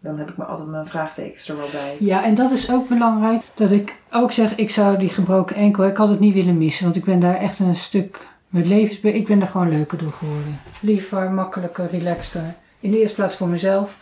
[0.00, 1.96] dan heb ik me altijd mijn vraagtekens er wel bij.
[2.00, 3.42] ja, en dat is ook belangrijk.
[3.54, 5.84] Dat ik ook zeg, ik zou die gebroken enkel...
[5.86, 8.26] Ik had het niet willen missen, want ik ben daar echt een stuk...
[8.48, 10.58] Met levens, ik ben daar gewoon leuker door geworden.
[10.80, 12.54] Liever, makkelijker, relaxter.
[12.84, 13.98] In de eerste plaats voor mezelf.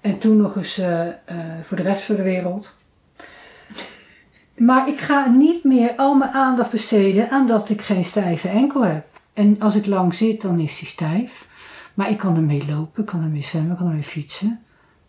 [0.00, 1.14] En toen nog eens eh, eh,
[1.62, 2.74] voor de rest van de wereld.
[4.56, 8.84] Maar ik ga niet meer al mijn aandacht besteden aan dat ik geen stijve enkel
[8.84, 9.06] heb.
[9.32, 11.48] En als ik lang zit, dan is die stijf.
[11.94, 14.60] Maar ik kan ermee lopen, kan ermee zwemmen, kan ermee fietsen.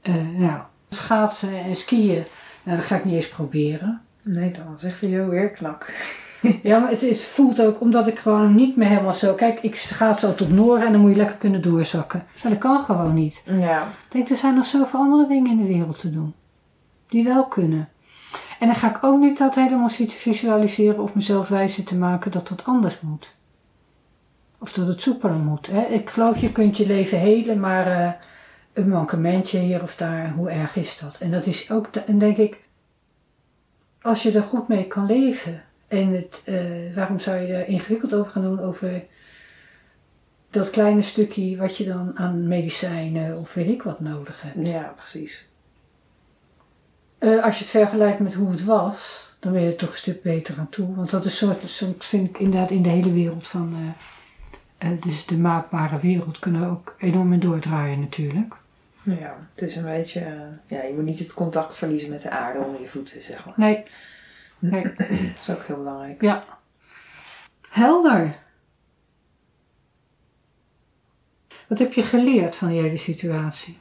[0.01, 2.23] Eh, nou, schaatsen en skiën,
[2.63, 4.01] nou, dat ga ik niet eens proberen.
[4.21, 5.93] Nee, dan zegt hij jo weer knak.
[6.63, 9.33] Ja, maar het, het voelt ook omdat ik gewoon niet meer helemaal zo...
[9.33, 12.25] Kijk, ik schaats zo tot Noorden en dan moet je lekker kunnen doorzakken.
[12.43, 13.43] Maar dat kan gewoon niet.
[13.45, 16.33] Ja, Ik denk, er zijn nog zoveel andere dingen in de wereld te doen.
[17.07, 17.89] Die wel kunnen.
[18.59, 22.31] En dan ga ik ook niet dat helemaal zitten visualiseren of mezelf wijzen te maken
[22.31, 23.31] dat dat anders moet.
[24.59, 25.67] Of dat het soepeler moet.
[25.67, 25.81] Hè?
[25.85, 28.11] Ik geloof, je kunt je leven helen, maar eh,
[28.73, 31.17] een mankementje hier of daar, hoe erg is dat?
[31.17, 32.63] En dat is ook, en denk ik,
[34.01, 35.63] als je er goed mee kan leven.
[35.89, 39.03] En het, eh, waarom zou je er ingewikkeld over gaan doen over
[40.49, 44.67] dat kleine stukje wat je dan aan medicijnen of weet ik wat nodig hebt.
[44.67, 45.47] ja, precies.
[47.17, 49.95] Eh, als je het vergelijkt met hoe het was, dan ben je er toch een
[49.95, 50.95] stuk beter aan toe.
[50.95, 53.75] Want dat is soort, soort vind ik inderdaad in de hele wereld van,
[54.77, 58.55] eh, dus de maakbare wereld kunnen we ook enorm in doordraaien natuurlijk.
[59.03, 60.21] Ja, het is een beetje...
[60.65, 63.53] ja, je moet niet het contact verliezen met de aarde onder je voeten, zeg maar.
[63.57, 63.83] Nee,
[64.59, 66.21] nee, Dat is ook heel belangrijk.
[66.21, 66.43] ja.
[67.69, 68.37] Helder.
[71.67, 73.77] Wat heb je geleerd van die hele situatie?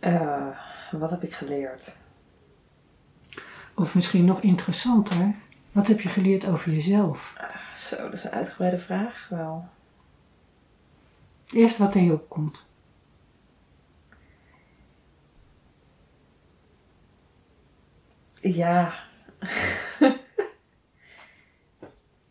[0.00, 0.48] Eh,
[0.90, 1.96] wat heb ik geleerd?
[3.74, 5.34] Of misschien nog interessanter,
[5.72, 7.36] wat heb je geleerd over jezelf?
[7.76, 9.26] Zo, dat is een uitgebreide vraag.
[9.30, 9.68] Wel.
[11.52, 12.65] Eerst wat in je opkomt.
[18.54, 18.92] Ja.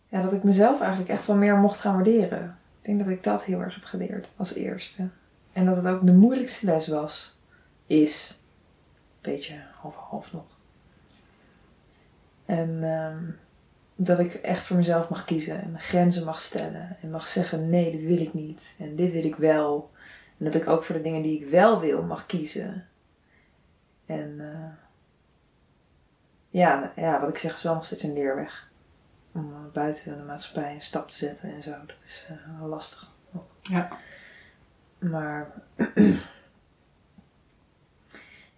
[0.07, 2.57] ja, dat ik mezelf eigenlijk echt wel meer mocht gaan waarderen.
[2.79, 5.09] Ik denk dat ik dat heel erg heb geleerd als eerste.
[5.53, 7.37] En dat het ook de moeilijkste les was.
[7.85, 8.39] Is.
[9.21, 10.45] Beetje half-half nog.
[12.45, 13.23] En ehm,
[13.95, 16.97] dat ik echt voor mezelf mag kiezen en mijn grenzen mag stellen.
[17.01, 18.75] En mag zeggen: nee, dit wil ik niet.
[18.79, 19.91] En dit wil ik wel.
[20.37, 22.87] En dat ik ook voor de dingen die ik wel wil mag kiezen.
[24.05, 24.84] En eh,
[26.55, 28.67] ja, ja, wat ik zeg is wel nog steeds een leerweg.
[29.31, 31.71] Om eh, buiten de maatschappij een stap te zetten en zo.
[31.87, 33.09] Dat is eh, wel lastig.
[33.31, 33.43] nog.
[33.61, 33.89] Ja.
[34.97, 35.51] Maar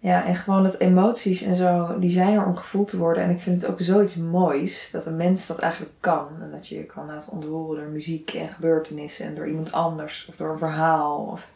[0.08, 3.22] ja, en gewoon dat emoties en zo, die zijn er om gevoeld te worden.
[3.22, 6.28] En ik vind het ook zoiets moois dat een mens dat eigenlijk kan.
[6.42, 10.26] En dat je je kan laten ontroeren door muziek en gebeurtenissen en door iemand anders
[10.28, 11.24] of door een verhaal.
[11.24, 11.52] Of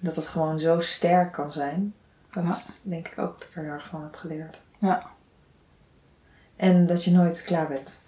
[0.00, 1.94] dat het gewoon zo sterk kan zijn.
[2.30, 4.62] Dat denk ik ook dat ik er heel erg van heb geleerd.
[4.78, 5.12] Ja.
[6.56, 8.02] En dat je nooit klaar bent.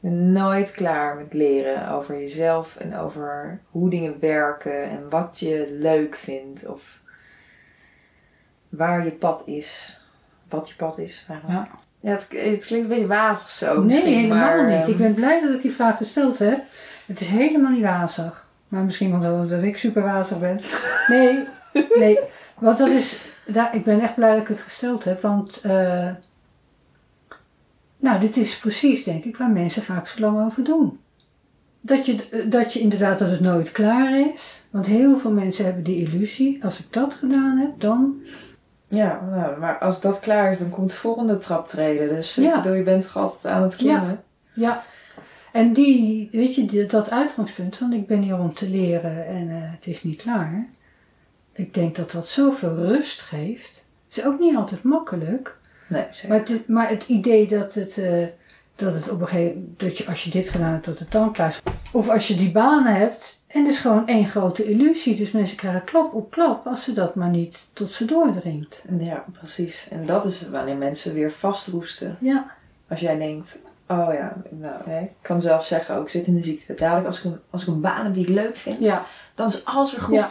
[0.00, 5.38] Je bent nooit klaar met leren over jezelf en over hoe dingen werken en wat
[5.38, 7.00] je leuk vindt of
[8.68, 10.00] waar je pad is.
[10.48, 11.26] Wat je pad is.
[11.28, 11.58] eigenlijk.
[11.58, 11.68] Ja.
[12.00, 13.82] Ja, het, het klinkt een beetje wazig zo.
[13.82, 14.80] Nee, helemaal maar, niet.
[14.82, 16.58] ehm, Ik ben blij dat ik die vraag gesteld heb.
[17.06, 18.48] Het is helemaal niet wazig.
[18.68, 20.60] Maar misschien omdat dat ik super wazig ben.
[21.08, 21.44] Nee,
[21.98, 22.18] nee.
[22.58, 23.24] Want dat is...
[23.46, 25.20] Daar, ik ben echt blij dat ik het gesteld heb.
[25.20, 25.60] Want...
[25.60, 26.10] eh,
[27.98, 30.98] nou, dit is precies, denk ik, waar mensen vaak zo lang over doen.
[31.80, 34.66] Dat je, dat je inderdaad dat het nooit klaar is.
[34.70, 36.64] Want heel veel mensen hebben die illusie.
[36.64, 38.22] Als ik dat gedaan heb, dan...
[38.88, 42.08] Ja, nou, maar als dat klaar is, dan komt de volgende traptreden.
[42.08, 42.56] Dus Ja.
[42.56, 44.22] ik bedoel, je bent toch altijd aan het klimmen.
[44.54, 44.84] Ja,
[45.52, 49.56] en die, weet je, dat uitgangspunt van ik ben hier om te leren en eh,
[49.72, 50.66] het is niet klaar.
[51.52, 53.86] Ik denk dat dat zoveel rust geeft.
[54.08, 56.28] Het is ook niet altijd makkelijk, Nee, zeker.
[56.28, 58.26] maar het, maar het idee dat het, eh,
[58.74, 61.32] dat het op een gegeven dat je als je dit gedaan hebt, dat het dan
[61.32, 61.60] klaar is.
[61.92, 65.16] Of als je die banen hebt en het is gewoon één grote illusie.
[65.16, 68.84] Dus mensen krijgen klap op klap als ze dat maar niet tot ze doordringt.
[68.98, 69.88] Ja, precies.
[69.90, 72.16] En dat is wanneer mensen weer vastroesten.
[72.20, 72.46] Ja,
[72.88, 73.58] Als jij denkt,
[73.88, 76.74] oh ja, nou, hè, ik kan zelf zeggen ook, ik zit in de ziekte.
[76.74, 79.48] Dadelijk als ik een, als ik een baan heb die ik leuk vind, ja, dan
[79.48, 80.14] is alles weer goed.
[80.14, 80.28] Ja.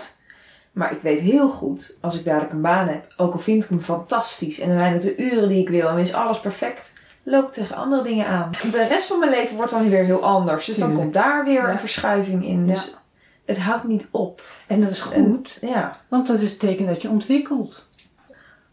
[0.76, 3.70] Maar ik weet heel goed, als ik dadelijk een baan heb, ook al vind ik
[3.70, 6.94] hem fantastisch en dan zijn het de uren die ik wil en is alles perfect,
[7.24, 8.52] loop ik tegen andere dingen aan.
[8.72, 10.66] De rest van mijn leven wordt dan weer heel anders.
[10.66, 11.12] Dus dan Tuurlijk.
[11.12, 11.70] komt daar weer Ja.
[11.72, 12.68] een verschuiving in.
[12.68, 12.98] Dus Ja.
[13.46, 14.42] het houdt niet op.
[14.68, 17.88] en dat is goed, Ja, want dat is het teken dat je ontwikkelt.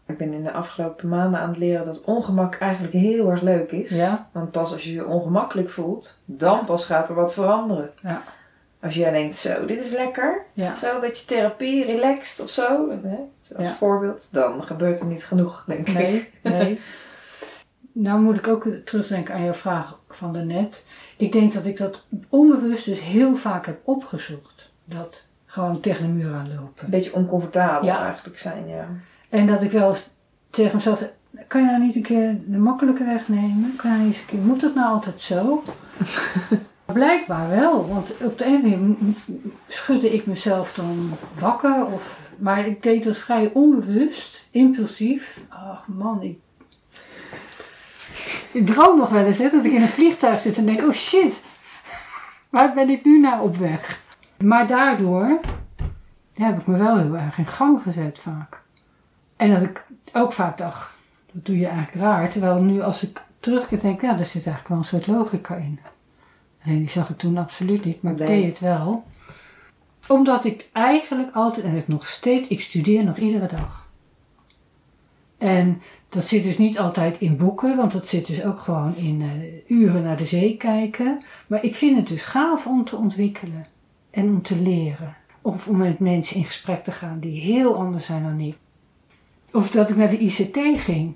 [0.07, 3.71] ik ben in de afgelopen maanden aan het leren dat ongemak eigenlijk heel erg leuk
[3.71, 3.89] is.
[3.89, 7.91] Ja, Want pas als je je ongemakkelijk voelt, dan pas gaat er wat veranderen.
[8.01, 8.21] Ja.
[8.83, 10.45] Als jij denkt, zo, dit is lekker.
[10.53, 10.75] ja.
[10.75, 12.89] Zo, een beetje therapie, relaxed of zo.
[12.89, 13.15] Hè?
[13.57, 13.73] Als Ja.
[13.73, 15.93] voorbeeld, dan gebeurt er niet genoeg, denk ik.
[15.93, 16.79] Nee, nee.
[17.91, 20.85] Nou moet ik ook terugdenken aan jouw vraag van daarnet.
[21.17, 24.69] Ik denk dat ik dat onbewust dus heel vaak heb opgezocht.
[24.85, 26.83] Dat gewoon tegen de muur aanlopen.
[26.83, 28.03] Een beetje oncomfortabel Ja.
[28.05, 28.87] eigenlijk zijn, ja.
[29.29, 30.09] En dat ik wel eens
[30.49, 31.09] tegen mezelf zeg,
[31.47, 33.73] kan je nou niet een keer de makkelijke weg nemen?
[33.75, 35.63] Kan je nou eens een keer, moet dat nou altijd zo?
[36.93, 38.95] Blijkbaar wel, want op de ene
[39.67, 41.85] schudde ik mezelf dan wakker.
[41.85, 45.39] Of, maar ik deed dat vrij onbewust, impulsief.
[45.49, 46.39] Ach man, ik,
[48.51, 50.91] ik droom nog wel eens hè, dat ik in een vliegtuig zit en denk, oh
[50.91, 51.43] shit,
[52.49, 54.01] waar ben ik nu naar op weg?
[54.37, 55.39] Maar daardoor
[56.33, 58.61] heb ik me wel heel erg in gang gezet vaak.
[59.35, 60.97] En dat ik ook vaak dacht,
[61.31, 62.29] wat doe je eigenlijk raar?
[62.29, 65.55] Terwijl nu als ik terugkeer denk ik, ja, er zit eigenlijk wel een soort logica
[65.55, 65.79] in.
[66.65, 68.27] Alleen die zag ik toen absoluut niet, maar ik Nee.
[68.27, 69.03] deed het wel.
[70.07, 73.91] Omdat ik eigenlijk altijd, en ik nog steeds, ik studeer nog iedere dag.
[75.37, 79.21] En dat zit dus niet altijd in boeken, want dat zit dus ook gewoon in
[79.21, 81.25] eh, uren naar de zee kijken.
[81.47, 83.65] Maar ik vind het dus gaaf om te ontwikkelen
[84.11, 85.15] en om te leren.
[85.41, 88.57] Of om met mensen in gesprek te gaan die heel anders zijn dan ik.
[89.51, 91.15] Of dat ik naar de ICT ging.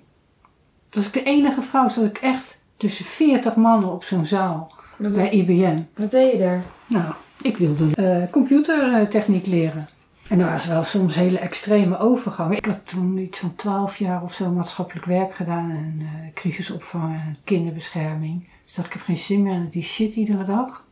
[0.90, 5.14] Was ik de enige vrouw, zat ik echt tussen 40 mannen op zo'n zaal Wat,
[5.14, 5.82] bij IBM.
[5.96, 6.62] wat deed je daar?
[6.88, 9.88] Nou, ik wilde eh, computertechniek leren.
[10.28, 12.58] En er was wel soms hele extreme overgang.
[12.58, 15.70] Ik had toen iets van twaalf jaar of zo maatschappelijk werk gedaan.
[15.70, 18.50] En uh, crisisopvang en kinderbescherming.
[18.64, 20.86] Dus dacht ik, heb geen zin meer aan die shit iedere dag.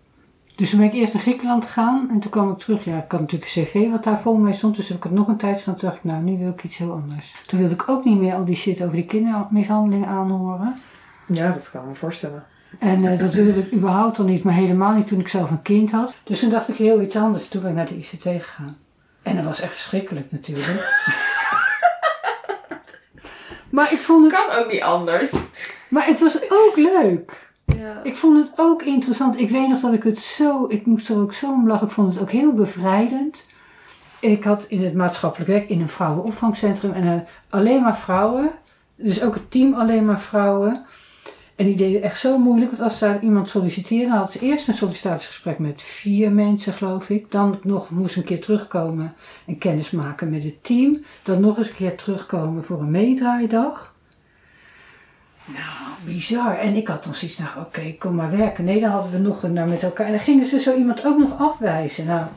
[0.55, 2.09] Dus toen ben ik eerst naar Griekenland gegaan.
[2.09, 2.85] En toen kwam ik terug.
[2.85, 4.75] Ja, ik had natuurlijk een cv wat daar vol mee stond.
[4.75, 5.75] Dus heb ik het nog een tijd gedaan.
[5.75, 7.43] Toen dacht ik, nou, nu wil ik iets heel anders.
[7.47, 10.75] Toen wilde ik ook niet meer al die shit over die kindermishandeling aanhoren.
[11.27, 12.45] Ja, dat kan ik me voorstellen.
[12.79, 15.61] En uh, dat wilde ik überhaupt al niet, maar helemaal niet toen ik zelf een
[15.61, 16.13] kind had.
[16.23, 17.47] Dus toen dacht ik heel iets anders.
[17.47, 18.77] Toen ben ik naar de ICT gegaan.
[19.21, 20.69] En dat was echt verschrikkelijk natuurlijk.
[23.69, 24.33] maar ik vond het...
[24.33, 25.33] Kan ook niet anders.
[25.87, 27.49] Maar het was ook leuk.
[27.65, 28.01] Ja.
[28.03, 29.39] Ik vond het ook interessant.
[29.39, 30.65] Ik weet nog dat ik het zo...
[30.69, 31.87] Ik moest er ook zo om lachen.
[31.87, 33.45] Ik vond het ook heel bevrijdend.
[34.19, 37.13] Ik had in het maatschappelijk werk in een vrouwenopvangcentrum en uh,
[37.49, 38.51] alleen maar vrouwen.
[38.95, 40.85] Dus ook het team alleen maar vrouwen.
[41.55, 44.67] En die deden echt zo moeilijk, want als daar iemand solliciteerde, dan had ze eerst
[44.67, 47.31] een sollicitatiegesprek met vier mensen, geloof ik.
[47.31, 49.13] Dan nog moest een keer terugkomen
[49.45, 51.03] en kennis maken met het team.
[51.23, 53.95] Dan nog eens een keer terugkomen voor een meedraaidag.
[55.45, 56.57] Nou, bizar.
[56.57, 58.63] En ik had dan zoiets, nou oké, kom maar werken.
[58.63, 60.05] Nee, dan hadden we nog een met elkaar.
[60.05, 62.05] En dan gingen ze zo iemand ook nog afwijzen.
[62.05, 62.27] Nou.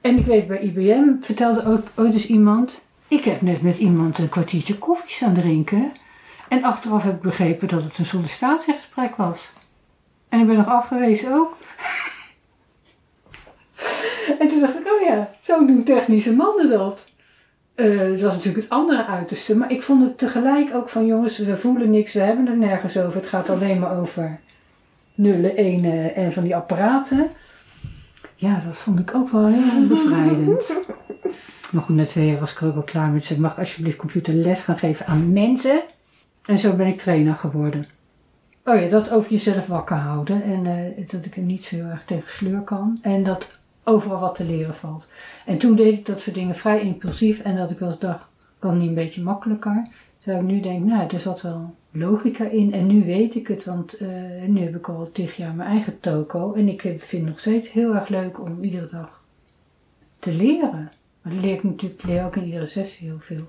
[0.00, 2.86] En ik weet, bij IBM vertelde ook ooit eens iemand...
[3.08, 5.92] Ik heb net met iemand een kwartiertje koffie staan drinken...
[6.48, 9.50] En achteraf heb ik begrepen dat het een sollicitatiegesprek was.
[10.28, 11.56] En ik ben nog afgewezen ook.
[14.38, 17.10] en toen dacht ik, oh ja, zo doen technische mannen dat.
[17.76, 19.56] Uh, het was natuurlijk het andere uiterste.
[19.56, 22.96] Maar ik vond het tegelijk ook van, jongens, we voelen niks, we hebben het nergens
[22.96, 23.20] over.
[23.20, 24.40] Het gaat alleen maar over
[25.14, 27.30] nullen, ene en van die apparaten.
[28.34, 30.72] Ja, dat vond ik ook wel heel bevrijdend.
[31.70, 33.24] Maar goed, na twee jaar was ik er ook al klaar met.
[33.24, 35.82] Zeg, mag ik alsjeblieft computerles gaan geven aan mensen?
[36.48, 37.86] En zo ben ik trainer geworden.
[38.64, 40.42] Oh ja, dat over jezelf wakker houden.
[40.42, 42.98] En uh, dat ik er niet zo heel erg tegen sleur kan.
[43.02, 45.10] En dat overal wat te leren valt.
[45.46, 47.40] En toen deed ik dat soort dingen vrij impulsief.
[47.40, 48.28] En dat ik wel eens dacht,
[48.58, 49.88] kan niet een beetje makkelijker.
[50.18, 52.72] Terwijl ik nu denk, nou, er zat wel logica in.
[52.72, 54.08] En nu weet ik het, want uh,
[54.46, 56.52] nu heb ik al tig jaar mijn eigen toko.
[56.52, 59.24] En ik vind het nog steeds heel erg leuk om iedere dag
[60.18, 60.90] te leren.
[61.22, 63.48] Maar dat leer ik natuurlijk leer ook in iedere sessie heel veel.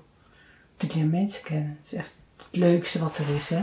[0.78, 1.76] Ik leer mensen kennen.
[1.82, 2.18] Het is echt
[2.50, 3.62] het leukste wat er is, hè.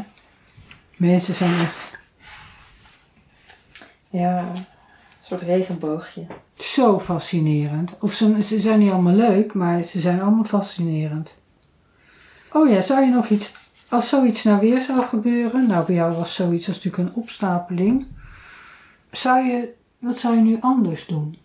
[0.98, 2.00] Mensen zijn echt...
[4.10, 4.66] Ja, een
[5.20, 6.26] soort regenboogje.
[6.54, 7.96] Zo fascinerend.
[8.00, 11.40] Of ze, ze zijn niet allemaal leuk, maar ze zijn allemaal fascinerend.
[12.52, 13.54] Oh ja, zou je nog iets...
[13.90, 15.68] Als zoiets nou weer zou gebeuren...
[15.68, 18.08] Nou, bij jou was zoiets als natuurlijk een opstapeling.
[19.12, 19.74] Zou je...
[20.00, 21.38] Wat zou je nu anders doen?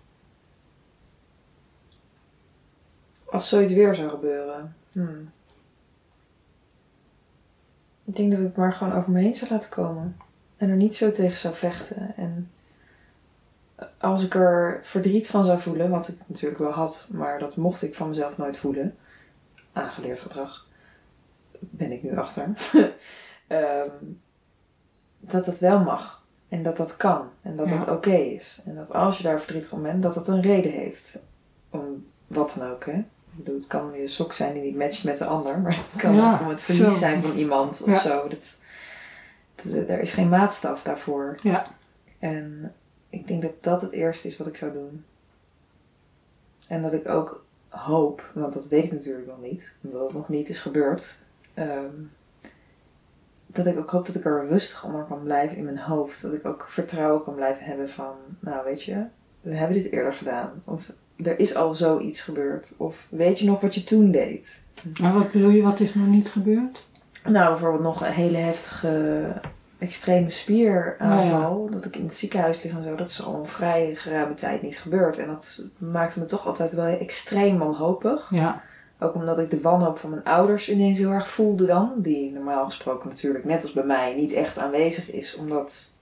[3.31, 4.77] Als zoiets weer zou gebeuren...
[4.93, 5.31] Hmm.
[8.05, 10.17] Ik denk dat ik het maar gewoon over me heen zou laten komen.
[10.57, 12.17] En er niet zo tegen zou vechten.
[12.17, 12.51] En
[13.99, 17.83] als ik er verdriet van zou voelen, wat ik natuurlijk wel had, maar dat mocht
[17.83, 18.97] ik van mezelf nooit voelen.
[19.73, 20.67] Aangeleerd gedrag.
[21.59, 22.45] Ben ik nu achter.
[23.49, 24.21] um,
[25.33, 26.23] dat dat wel mag.
[26.49, 27.29] En dat dat kan.
[27.43, 27.79] En dat Ja.
[27.79, 28.63] dat oké is.
[28.65, 31.23] En dat als je daar verdrietig van bent, dat dat een reden heeft.
[31.71, 33.05] Om wat dan ook, hè.
[33.35, 35.59] Bedoel, het kan je sok zijn die niet matcht met de ander.
[35.59, 36.99] Maar het kan Ja, ook om het verlies zo.
[36.99, 37.99] zijn van iemand of Ja.
[37.99, 38.29] zo.
[38.29, 38.59] Dat,
[39.55, 41.39] dat- er is geen maatstaf daarvoor.
[41.43, 41.67] Ja.
[42.19, 42.73] En
[43.11, 45.05] ik denk dat dat het eerste is wat ik zou doen.
[46.69, 50.29] En dat ik ook hoop, want dat weet ik natuurlijk nog niet, omdat het nog
[50.29, 51.19] niet is gebeurd.
[51.55, 51.91] ehm,
[53.47, 56.23] dat ik ook hoop dat ik er rustig onder kan blijven in mijn hoofd.
[56.23, 59.07] Dat ik ook vertrouwen kan blijven hebben van, nou weet je,
[59.41, 60.63] we hebben dit eerder gedaan.
[60.67, 60.93] Of
[61.25, 62.75] er is al zoiets gebeurd.
[62.79, 64.65] Of weet je nog wat je toen deed?
[65.01, 66.87] Maar wat bedoel je, wat is nog niet gebeurd?
[67.25, 69.25] Nou, bijvoorbeeld nog een hele heftige
[69.79, 71.69] extreme spieraanval.
[71.71, 72.95] Dat ik in het ziekenhuis lig en zo.
[72.95, 75.19] Dat is al een vrij geruime tijd niet gebeurd.
[75.19, 78.31] En dat maakte me toch altijd wel extreem wanhopig.
[78.31, 78.63] Ja.
[78.99, 81.93] Ook omdat ik de wanhoop van mijn ouders ineens heel erg voelde dan.
[81.97, 85.37] Die normaal gesproken natuurlijk, net als bij mij, niet echt aanwezig is.
[85.37, 85.93] Omdat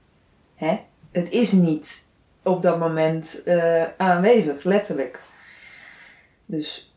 [0.54, 2.04] hè, het is niet
[2.43, 5.20] op dat moment eh, aanwezig, letterlijk.
[6.47, 6.95] Dus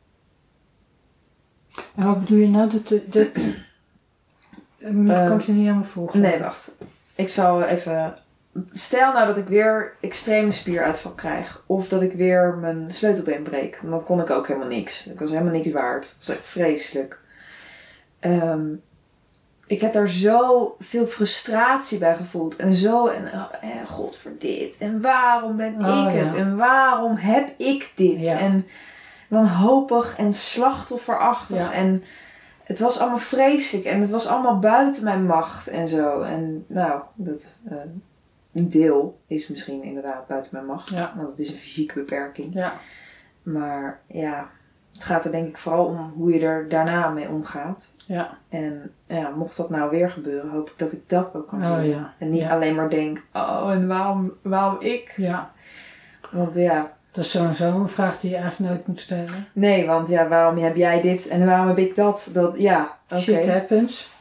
[1.96, 2.70] En wat bedoel je nou?
[2.70, 3.28] Dat, dat, dat,
[4.84, 6.20] Ehm, kan ik je niet helemaal volgen.
[6.22, 6.72] Nee, wacht.
[7.16, 8.16] Ik zal even.
[8.72, 11.64] Stel nou dat ik weer extreme spieruitval krijg.
[11.66, 13.80] Of dat ik weer mijn sleutelbeen breek.
[13.84, 15.08] Dan kon ik ook helemaal niks.
[15.08, 16.02] Ik was helemaal niks waard.
[16.02, 17.22] Dat was echt vreselijk.
[18.20, 18.66] Ehm,
[19.74, 22.56] ik heb daar zo veel frustratie bij gevoeld.
[22.56, 24.78] En zo, en eh, god voor dit.
[24.78, 26.36] En waarom ben Oh, ik het?
[26.36, 28.24] En waarom heb ik dit?
[28.24, 28.40] Ja.
[28.40, 28.66] En
[29.28, 31.58] wanhopig en slachtofferachtig.
[31.58, 31.74] Ja.
[31.74, 32.04] En
[32.64, 33.86] het was allemaal vreselijk.
[33.86, 36.22] En het was allemaal buiten mijn macht en zo.
[36.22, 37.78] En nou, dat eh,
[38.54, 40.90] een deel is misschien inderdaad buiten mijn macht.
[41.16, 42.54] Want het is een fysieke beperking.
[42.54, 42.74] Ja.
[43.44, 44.50] Maar ja,
[44.94, 47.92] het gaat er denk ik vooral om hoe je er daarna mee omgaat.
[48.06, 48.30] Ja.
[48.50, 51.76] En ja, mocht dat nou weer gebeuren, hoop ik dat ik dat ook kan Oh
[51.80, 51.90] zien.
[51.90, 52.14] ja.
[52.18, 52.50] En niet Ja.
[52.50, 55.14] alleen maar denk, oh en waarom, waarom ik?
[55.18, 55.52] Ja.
[56.32, 59.48] Want ja, Dat is sowieso een vraag die je eigenlijk nooit moet stellen.
[59.54, 62.30] nee, want ja, waarom heb jij dit en waarom heb ik dat?
[62.34, 63.22] dat ja, oké.
[63.22, 64.12] Shit happens.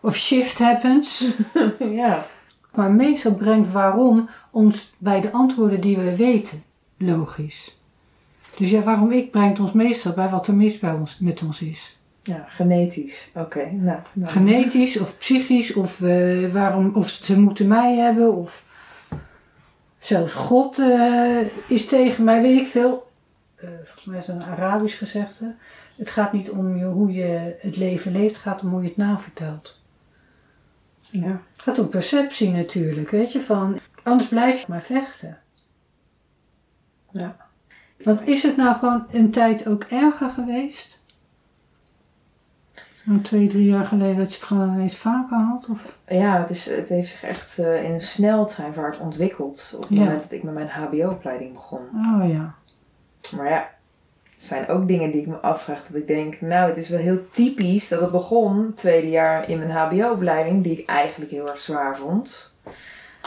[0.00, 1.30] Of shift happens.
[1.78, 2.26] ja,
[2.74, 6.62] Maar meestal brengt waarom ons bij de antwoorden die we weten
[6.98, 7.79] logisch.
[8.60, 11.62] Dus ja, waarom ik brengt ons meestal bij wat er mis bij ons, met ons
[11.62, 11.98] is.
[12.22, 13.30] ja, genetisch.
[13.34, 13.98] Oké, nou.
[14.12, 14.32] nou.
[14.32, 18.66] Genetisch of psychisch of, eh, waarom, of ze moeten mij hebben of
[19.98, 23.10] zelfs God eh, is tegen mij, weet ik veel.
[23.54, 25.54] Eh, volgens mij is dat een Arabisch gezegde.
[25.96, 28.88] Het gaat niet om je, hoe je het leven leeft, het gaat om hoe je
[28.88, 29.80] het navertelt.
[31.10, 31.40] ja.
[31.52, 35.38] Het gaat om perceptie natuurlijk, weet je, van anders blijf je maar vechten.
[37.12, 37.39] Ja.
[38.04, 41.00] Want is het nou gewoon een tijd ook erger geweest?
[43.06, 45.66] Zo'n twee, drie jaar geleden dat je het gewoon ineens vaker had?
[45.70, 45.98] Of?
[46.06, 49.98] Ja, het, is, het heeft zich echt eh, in een sneltreinvaart ontwikkeld op het Ja.
[50.04, 51.80] moment dat ik met mijn HBO-opleiding begon.
[51.80, 52.54] Oh ja.
[53.36, 53.68] Maar ja,
[54.34, 55.86] het zijn ook dingen die ik me afvraag.
[55.86, 59.58] Dat ik denk, nou, het is wel heel typisch dat het begon, tweede jaar in
[59.58, 62.54] mijn HBO-opleiding, die ik eigenlijk heel erg zwaar vond.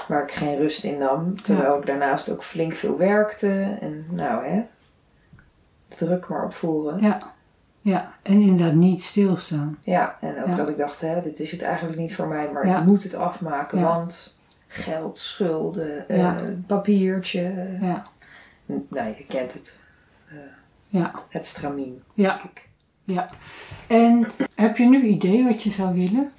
[0.07, 1.41] Waar ik geen rust in nam.
[1.41, 3.77] Terwijl ik daarnaast ook flink veel werkte.
[3.81, 4.61] En nou hè,
[5.87, 7.01] druk maar opvoeren.
[7.01, 7.31] Ja, Ja.
[7.91, 9.77] Ja, en inderdaad niet stilstaan.
[10.21, 10.55] en ook Ja.
[10.55, 12.51] dat ik dacht, hè, dit is het eigenlijk niet voor mij.
[12.51, 12.79] Maar Ja.
[12.79, 13.83] ik moet het afmaken, Ja.
[13.85, 14.37] want
[14.67, 16.41] geld, schulden, eh, Ja.
[16.67, 17.77] papiertje.
[17.81, 18.07] Ja.
[18.65, 19.79] Nou, je kent het.
[20.87, 21.11] Ja.
[21.29, 22.03] Het stramien.
[22.13, 22.41] Ja.
[23.03, 23.29] Ja.
[23.87, 26.31] En heb je nu idee wat je zou willen?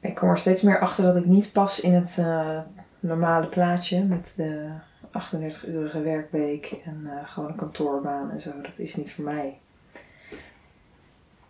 [0.00, 2.58] Ik kom er steeds meer achter dat ik niet pas in het eh,
[3.00, 4.68] normale plaatje met de
[5.06, 8.50] 38-urige werkweek en eh, gewoon een kantoorbaan en zo.
[8.62, 9.58] Dat is niet voor mij.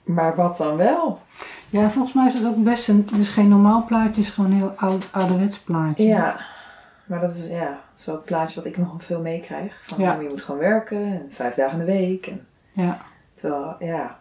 [0.03, 1.21] Maar wat dan wel?
[1.71, 2.97] Ja, volgens mij is het ook best een...
[3.11, 6.05] Het is geen normaal plaatje, het is gewoon een heel oud, ouderwets plaatje.
[6.05, 6.37] Ja,
[7.07, 9.83] maar dat is, ja, dat is wel het plaatje wat ik nog veel meekrijg.
[9.87, 10.13] Van Ja.
[10.13, 10.21] ja.
[10.21, 12.27] je moet gewoon werken en vijf dagen in de week.
[12.27, 13.01] En, Ja.
[13.35, 14.19] terwijl, ja,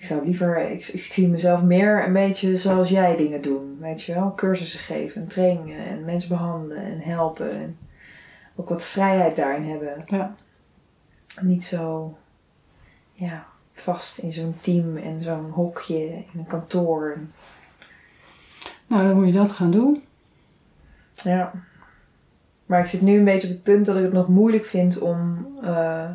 [0.00, 3.76] ik zou liever, ik, ik zie mezelf meer een beetje zoals jij dingen doen.
[3.80, 7.50] Weet je wel, cursussen geven en trainingen en mensen behandelen en helpen.
[7.50, 7.78] En
[8.56, 10.02] ook wat vrijheid daarin hebben.
[10.06, 10.34] Ja.
[11.40, 12.16] Niet zo,
[13.12, 17.18] ja, vast in zo'n team en zo'n hokje in een kantoor.
[18.86, 20.02] Nou, dan moet je dat gaan doen.
[21.14, 21.52] Ja.
[22.66, 24.98] Maar ik zit nu een beetje op het punt dat ik het nog moeilijk vind
[24.98, 26.10] om eh,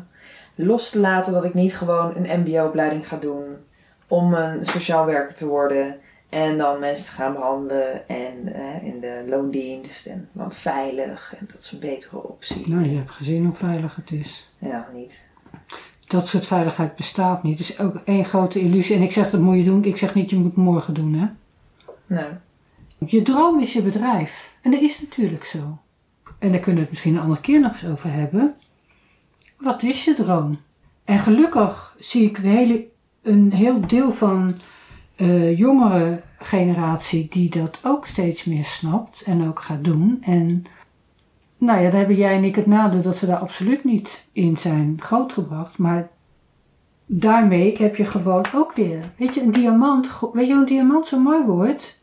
[0.54, 3.64] los te laten dat ik niet gewoon een MBO-opleiding ga doen
[4.08, 5.96] om een sociaal werker te worden
[6.28, 11.62] en dan mensen te gaan behandelen en in de loondienst en want veilig en dat
[11.62, 12.68] is een betere optie.
[12.68, 14.50] Nou, je hebt gezien hoe veilig het is.
[14.58, 15.28] Ja, niet.
[16.06, 17.58] Dat soort veiligheid bestaat niet.
[17.58, 18.96] Het is ook één grote illusie.
[18.96, 19.84] En ik zeg dat moet je doen.
[19.84, 21.26] Ik zeg niet je moet morgen doen, hè.
[22.06, 22.32] Nou,
[22.98, 24.54] Je droom is je bedrijf.
[24.62, 25.78] En dat is natuurlijk zo.
[26.38, 28.54] En daar kunnen we het misschien een andere keer nog eens over hebben.
[29.56, 30.60] Wat is je droom?
[31.04, 32.86] En gelukkig zie ik de hele,
[33.26, 34.54] een heel deel van
[35.16, 40.18] eh jongere generatie die dat ook steeds meer snapt en ook gaat doen.
[40.20, 40.64] En
[41.58, 44.56] nou ja, daar hebben jij en ik het nadeel dat we daar absoluut niet in
[44.56, 45.78] zijn grootgebracht.
[45.78, 46.08] Maar
[47.06, 50.10] daarmee heb je gewoon ook weer, weet je, een diamant.
[50.32, 52.00] Weet je hoe een diamant zo mooi wordt?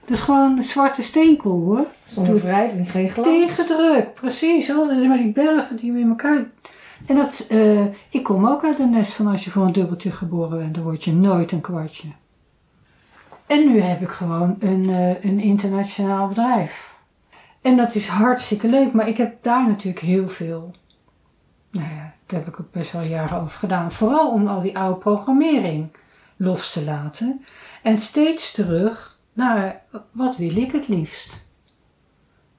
[0.00, 1.86] Dat is gewoon een zwarte steenkool hoor.
[2.04, 3.28] zonder wrijving geen glans.
[3.28, 4.70] Tegendruk, precies.
[4.70, 4.86] Hoor.
[4.88, 6.46] Dat is maar die bergen die in elkaar.
[7.06, 10.12] En dat, eh, ik kom ook uit een nest van als je voor een dubbeltje
[10.12, 12.08] geboren bent, dan word je nooit een kwartje.
[13.46, 16.98] En nu heb ik gewoon een, eh, een internationaal bedrijf.
[17.62, 20.74] En dat is hartstikke leuk, maar ik heb daar natuurlijk heel veel.
[21.70, 23.92] Nou ja, daar heb ik ook best wel jaren over gedaan.
[23.92, 25.96] Vooral om al die oude programmering
[26.36, 27.44] los te laten.
[27.82, 31.44] En steeds terug naar wat wil ik het liefst.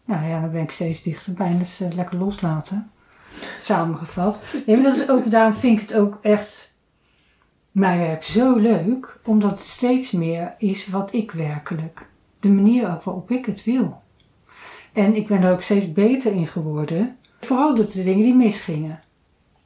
[0.06, 1.58] Nou ja, dan ben ik steeds dichterbij.
[1.58, 2.92] Dus eh, lekker loslaten.
[3.60, 4.42] Samengevat.
[4.66, 6.74] Nee, maar dat is ook, daarom vind ik het ook echt
[7.72, 9.20] mijn werk zo leuk.
[9.24, 12.08] Omdat het steeds meer is wat ik werkelijk.
[12.40, 14.02] De manier waarop ik het wil.
[14.94, 17.18] En ik ben er ook steeds beter in geworden.
[17.40, 19.00] Vooral door de dingen die misgingen.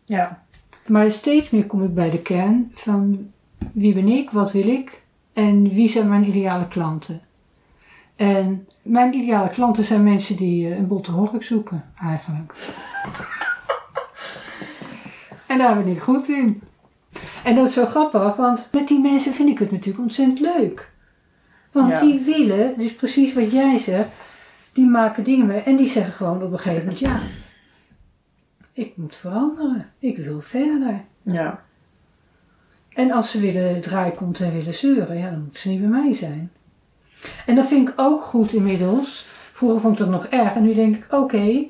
[0.04, 0.44] Ja,
[0.88, 3.32] Maar steeds meer kom ik bij de kern van
[3.72, 5.02] wie ben ik, wat wil ik
[5.34, 7.22] en wie zijn mijn ideale klanten.
[8.16, 12.54] En mijn ideale klanten zijn mensen die eh, een botte hork zoeken, eigenlijk.
[15.50, 16.62] En daar ben ik goed in.
[17.44, 20.92] En dat is zo grappig, want met die mensen vind ik het natuurlijk ontzettend leuk.
[21.72, 22.02] Want Ja.
[22.02, 24.10] die willen, dus precies wat jij zegt,
[24.74, 27.20] die maken dingen mee en die zeggen gewoon op een gegeven moment: ja,
[28.74, 29.90] ik moet veranderen.
[30.00, 31.04] Ik wil verder.
[31.22, 31.64] Ja.
[32.90, 36.14] En als ze willen draaikomt en willen zeuren, ja, dan moeten ze niet bij mij
[36.14, 36.52] zijn.
[37.46, 39.26] En dat vind ik ook goed inmiddels.
[39.52, 40.56] Vroeger vond ik dat nog erg.
[40.56, 41.66] En nu denk ik, oké,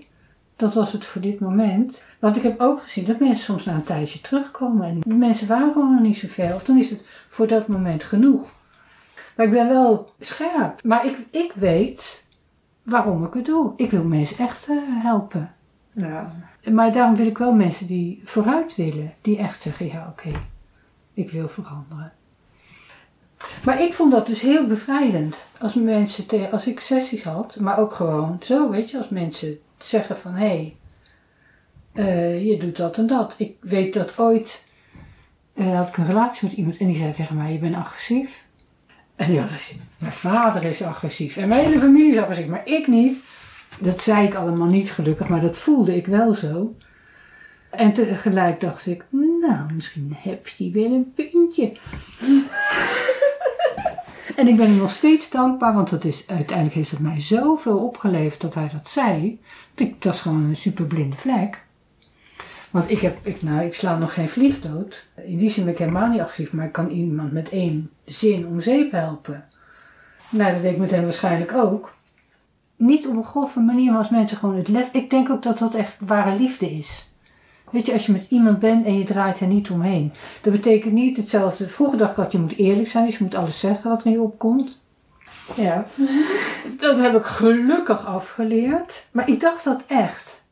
[0.60, 2.04] dat was het voor dit moment.
[2.20, 4.86] Want ik heb ook gezien dat mensen soms na een tijdje terugkomen.
[5.06, 6.54] En mensen waren gewoon nog niet zo ver.
[6.54, 8.50] Of dan is het voor dat moment genoeg.
[9.36, 10.84] Maar ik ben wel scherp.
[10.84, 12.24] Maar ik, ik weet
[12.84, 13.74] waarom ik het doe.
[13.76, 15.54] Ik wil mensen echt eh, helpen.
[15.92, 16.32] Ja.
[16.72, 19.14] Maar daarom wil ik wel mensen die vooruit willen.
[19.22, 20.32] Die echt zeggen, ja oké,
[21.14, 22.12] ik wil veranderen.
[23.66, 25.44] Maar ik vond dat dus heel bevrijdend.
[25.60, 29.60] Als mensen, te- als ik sessies had, maar ook gewoon zo, weet je, als mensen
[29.84, 30.76] zeggen van hé,
[31.94, 33.36] hey, je doet dat en dat.
[33.38, 34.68] Ik weet dat ooit
[35.60, 38.48] eh, had ik een relatie met iemand en die zei tegen mij, je bent agressief.
[39.16, 42.68] En die had gezegd, mijn vader is agressief en mijn hele familie is agressief, maar
[42.68, 43.20] ik niet.
[43.80, 46.76] Dat zei ik allemaal niet gelukkig, maar dat voelde ik wel zo.
[47.70, 49.04] En tegelijk dacht ik,
[49.42, 51.72] nou, misschien heb je wel een puntje.
[54.40, 58.42] en ik ben hem nog steeds dankbaar, want is, uiteindelijk heeft het mij zoveel opgeleverd
[58.42, 59.40] dat hij dat zei.
[59.76, 61.64] Ik, dat is gewoon een super blinde vlek.
[62.72, 65.06] Want ik, heb, ik, nou, ik sla nog geen vlieg dood.
[65.16, 68.48] In die zin ben ik helemaal niet agressief, maar ik kan iemand met één zin
[68.48, 69.46] om zeep helpen.
[70.30, 71.96] Nou, dat deed ik met hem waarschijnlijk ook.
[72.76, 74.90] Niet op een grove manier, maar als mensen gewoon het lef.
[74.92, 77.09] Ik denk ook dat dat echt ware liefde is.
[77.72, 80.14] Weet je, als je met iemand bent en je draait er niet omheen.
[80.42, 81.70] Dat betekent niet hetzelfde.
[81.70, 84.06] Vroeger dacht ik dat je moet eerlijk zijn, dus je moet alles zeggen wat er
[84.06, 84.80] in je opkomt.
[85.56, 85.86] Ja.
[86.78, 89.08] Dat heb ik gelukkig afgeleerd.
[89.12, 90.44] Maar ik dacht dat echt.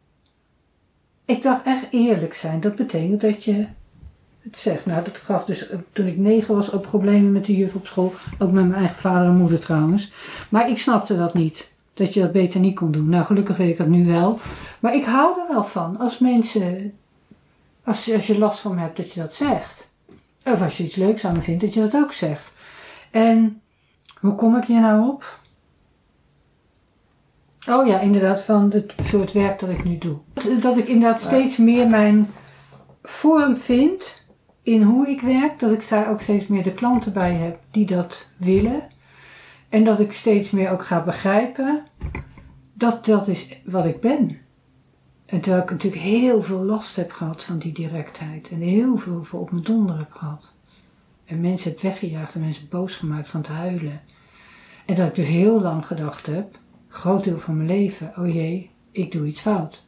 [1.26, 2.60] Ik dacht echt eerlijk zijn.
[2.60, 3.66] Dat betekent dat je
[4.42, 4.86] het zegt.
[4.86, 8.14] Nou, dat gaf dus toen ik negen was ook problemen met de juf op school.
[8.40, 10.12] Ook met mijn eigen vader en moeder trouwens.
[10.50, 11.72] Maar ik snapte dat niet.
[11.94, 13.10] Dat je dat beter niet kon doen.
[13.10, 14.40] Nou, gelukkig weet ik dat nu wel.
[14.80, 16.94] Maar ik hou er wel van als mensen,
[17.88, 19.92] als, als je last van me hebt, dat je dat zegt.
[20.44, 22.54] Of als je iets leuks aan me vindt, dat je dat ook zegt.
[23.12, 23.62] En
[24.20, 25.40] hoe kom ik hier nou op?
[27.70, 30.18] Oh ja, inderdaad, van het soort werk dat ik nu doe.
[30.60, 32.32] Dat ik inderdaad steeds meer mijn
[33.04, 34.26] vorm vind
[34.62, 35.60] in hoe ik werk.
[35.60, 38.88] Dat ik daar ook steeds meer de klanten bij heb die dat willen.
[39.70, 41.84] En dat ik steeds meer ook ga begrijpen
[42.74, 44.47] dat dat is wat ik ben.
[45.28, 48.50] En terwijl ik natuurlijk heel veel last heb gehad van die directheid.
[48.50, 50.56] En heel veel voor op mijn donder heb gehad.
[51.26, 54.02] En mensen heb weggejaagd en mensen boos gemaakt van te huilen.
[54.86, 58.70] En dat ik dus heel lang gedacht heb, groot deel van mijn leven, oh jee,
[58.92, 59.86] ik doe iets fout.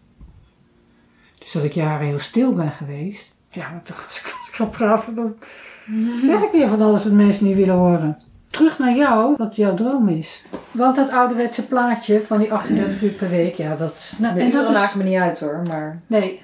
[1.38, 3.36] Dus dat ik jaren heel stil ben geweest.
[3.52, 5.36] Ja, maar toch, als ik, als ik ga praten, dan
[6.30, 8.22] zeg ik weer van alles wat mensen niet willen horen.
[8.50, 10.46] Terug naar jou, wat jouw droom is.
[10.72, 14.14] Want dat ouderwetse plaatje van die 38 uur per week, ja, dat...
[14.20, 14.74] Nou, De en dat is...
[14.74, 16.00] maken me niet uit hoor, maar...
[16.08, 16.42] Nee,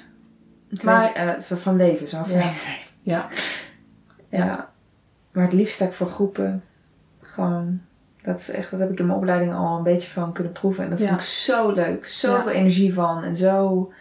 [0.84, 2.51] Maar, eh, van- van leven, zo van Ja.
[2.51, 2.76] zijn.
[3.01, 3.28] ja.
[4.30, 4.70] Ja.
[5.34, 6.64] Maar het liefst sta ik voor groepen.
[7.22, 7.82] Gewoon,
[8.22, 10.84] dat is echt, dat heb ik in mijn opleiding al een beetje van kunnen proeven.
[10.84, 11.08] En dat Ja.
[11.08, 12.08] vond ik zo leuk.
[12.08, 12.56] Zoveel Ja.
[12.58, 13.24] energie van.
[13.24, 13.91] En zo,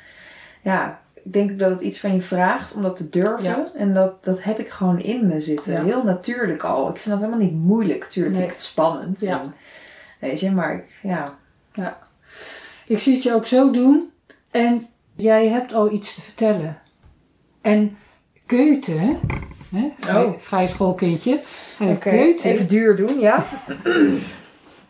[0.62, 1.00] ja,
[1.32, 3.42] denk ook dat het iets van je vraagt om dat te durven.
[3.48, 3.70] Ja.
[3.74, 5.72] En dat, dat heb ik gewoon in me zitten.
[5.72, 5.82] Ja.
[5.84, 6.88] Heel natuurlijk al.
[6.88, 8.04] Ik vind dat helemaal niet moeilijk.
[8.04, 8.42] Tuurlijk Nee.
[8.42, 9.20] vind ik het spannend.
[9.20, 9.40] Ja.
[9.40, 9.54] En,
[10.20, 11.38] weet je, maar ik, ja.
[12.86, 14.10] Ik zie het je ook zo doen.
[14.50, 16.78] En jij hebt al iets te vertellen.
[17.60, 17.96] En
[18.46, 19.16] Keute, hè?
[19.98, 20.32] Vrij, Oh.
[20.38, 21.40] vrij schoolkindje.
[21.80, 23.44] Oké, Keute, even duur doen, ja.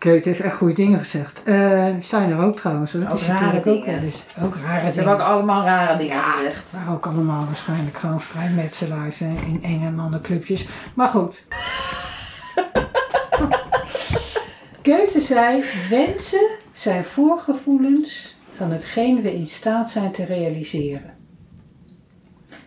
[0.05, 1.43] Keute heeft echt goede dingen gezegd.
[1.45, 2.93] Eh Steiner ook trouwens.
[2.93, 3.09] Hoor.
[3.11, 3.87] Ook rare ook dingen.
[3.87, 4.25] wel eens.
[4.43, 6.73] Ook rare Ze hebben ook allemaal rare dingen gezegd.
[6.73, 10.67] Maar ook allemaal waarschijnlijk gewoon vrijmetselaars hè, in een en ander clubjes.
[10.95, 11.45] Maar goed.
[14.83, 21.15] Keute zei, wensen zijn voorgevoelens van hetgeen we in staat zijn te realiseren.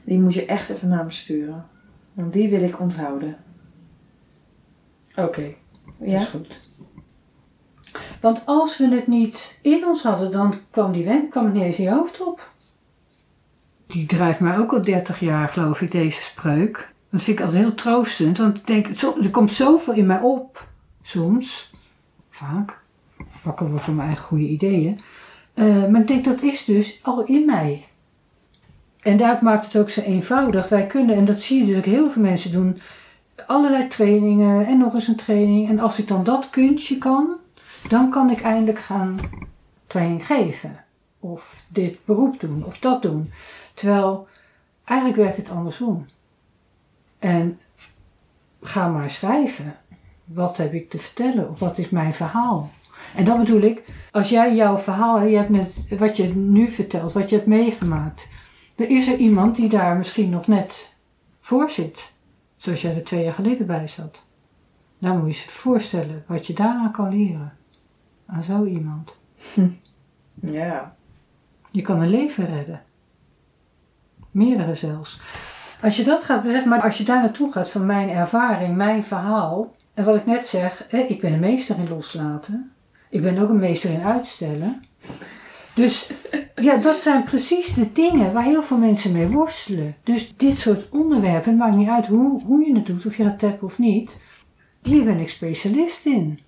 [0.03, 1.65] Die moet je echt even naar me sturen.
[2.13, 3.37] Want die wil ik onthouden.
[5.15, 5.53] Oké,
[5.99, 6.19] Ja?
[6.19, 6.66] is goed.
[8.21, 11.83] Want als we het niet in ons hadden, dan kwam die wen kwam het in
[11.83, 12.51] je hoofd op.
[13.87, 16.93] Die drijft mij ook al 30 jaar, geloof ik, deze spreuk.
[17.11, 18.87] Dat vind ik altijd heel troostend, want ik denk,
[19.21, 20.67] er komt zoveel in mij op,
[21.01, 21.71] soms,
[22.29, 22.81] vaak,
[23.43, 24.99] wakker wel van mijn eigen goede ideeën.
[25.53, 27.85] Eh, maar ik denk, dat is dus al in mij.
[28.99, 30.69] En daar maakt het ook zo eenvoudig.
[30.69, 32.79] Wij kunnen, en dat zie je dus heel veel mensen doen,
[33.45, 35.69] allerlei trainingen en nog eens een training.
[35.69, 37.37] En als ik dan dat kunstje kan,
[37.89, 39.19] dan kan ik eindelijk gaan
[39.87, 40.83] training geven.
[41.19, 43.31] Of dit beroep doen, of dat doen.
[43.73, 44.27] Terwijl,
[44.83, 46.05] eigenlijk werkt het andersom.
[47.19, 47.59] En
[48.61, 49.75] ga maar schrijven.
[50.23, 51.49] Wat heb ik te vertellen?
[51.49, 52.71] Of wat is mijn verhaal?
[53.15, 57.13] En dat bedoel ik, als jij jouw verhaal, je hebt net wat je nu vertelt,
[57.13, 58.27] wat je hebt meegemaakt.
[58.75, 60.95] Er is er iemand die daar misschien nog net
[61.39, 62.13] voor zit.
[62.55, 64.25] Zoals jij er twee jaar geleden bij zat.
[64.99, 67.56] Dan moet je je voorstellen wat je daaraan kan leren.
[68.27, 69.17] Aan zo iemand.
[70.41, 70.95] Ja.
[71.71, 72.81] Je kan een leven redden.
[74.31, 75.21] Meerdere zelfs.
[75.81, 79.03] Als je dat gaat beseffen, maar als je daar naartoe gaat van mijn ervaring, mijn
[79.03, 79.75] verhaal.
[79.93, 82.71] En wat ik net zeg, hè, ik ben een meester in loslaten.
[83.09, 84.83] Ik ben ook een meester in uitstellen.
[85.73, 86.11] Dus
[86.55, 89.95] ja, dat zijn precies de dingen waar heel veel mensen mee worstelen.
[90.03, 93.23] Dus dit soort onderwerpen, het maakt niet uit hoe, hoe je het doet, of je
[93.23, 94.17] het hebt of niet.
[94.81, 96.39] Hier ben ik specialist in.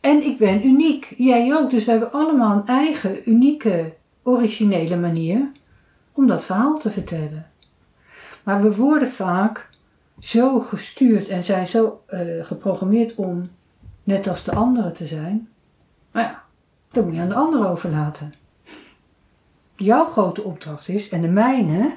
[0.00, 1.14] En ik ben uniek.
[1.16, 1.70] Jij ook.
[1.70, 3.92] Dus we hebben allemaal een eigen, unieke,
[4.22, 5.50] originele manier
[6.12, 7.50] om dat verhaal te vertellen.
[8.42, 9.68] Maar we worden vaak
[10.18, 13.50] zo gestuurd en zijn zo eh, geprogrammeerd om
[14.04, 15.48] net als de anderen te zijn.
[16.12, 16.42] Nou ja,
[16.92, 18.34] dat moet je aan de ander overlaten.
[19.76, 21.94] Jouw grote opdracht is, en de mijne,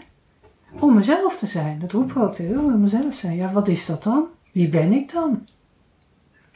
[0.79, 1.79] om mezelf te zijn.
[1.79, 3.35] Dat roepen we ook te heel, mezelf zijn.
[3.35, 4.25] Ja, wat is dat dan?
[4.51, 5.47] Wie ben ik dan?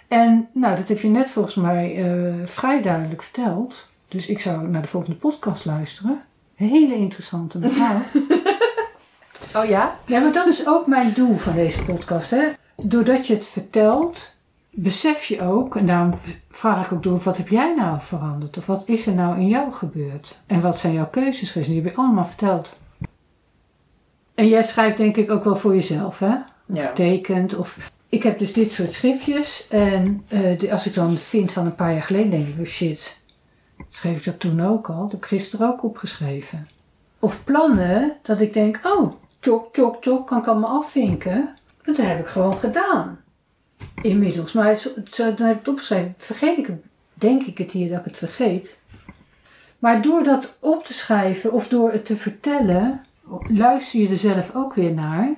[0.08, 3.88] En nou, dat heb je net volgens mij uh, vrij duidelijk verteld.
[4.08, 6.22] Dus ik zou naar de volgende podcast luisteren.
[6.56, 8.02] Hele interessante mevrouw.
[9.56, 10.00] Oh ja?
[10.06, 12.30] Ja, maar dat is ook mijn doel van deze podcast.
[12.32, 12.44] Hè?
[12.76, 14.36] Doordat je het vertelt,
[14.70, 16.20] besef je ook, en daarom
[16.52, 18.58] vraag ik ook door, wat heb jij nou veranderd?
[18.58, 20.40] Of wat is er nou in jou gebeurd?
[20.48, 21.70] En wat zijn jouw keuzes geweest?
[21.72, 22.78] Die heb je allemaal verteld.
[24.36, 26.34] En jij schrijft denk ik ook wel voor jezelf, hè?
[26.70, 26.92] Of Ja.
[26.94, 27.92] tekent, of...
[28.10, 31.94] Ik heb dus dit soort schriftjes en eh, als ik dan vind van een paar
[31.94, 33.22] jaar geleden, denk ik, oh shit,
[33.90, 35.02] schreef ik dat toen ook al?
[35.02, 36.68] Dat heb ik gisteren ook opgeschreven.
[37.20, 41.58] Of plannen, dat ik denk, oh, tjok, tjok, tjok, kan ik allemaal afvinken.
[41.84, 43.20] Dat heb ik gewoon gedaan.
[44.02, 44.82] Inmiddels, maar
[45.16, 46.16] dan heb ik het opgeschreven.
[46.18, 46.70] Vergeet ik
[47.14, 48.78] denk ik het hier dat ik het vergeet.
[49.80, 53.02] Maar door dat op te schrijven of door het te vertellen,
[53.48, 55.36] luister je er zelf ook weer naar.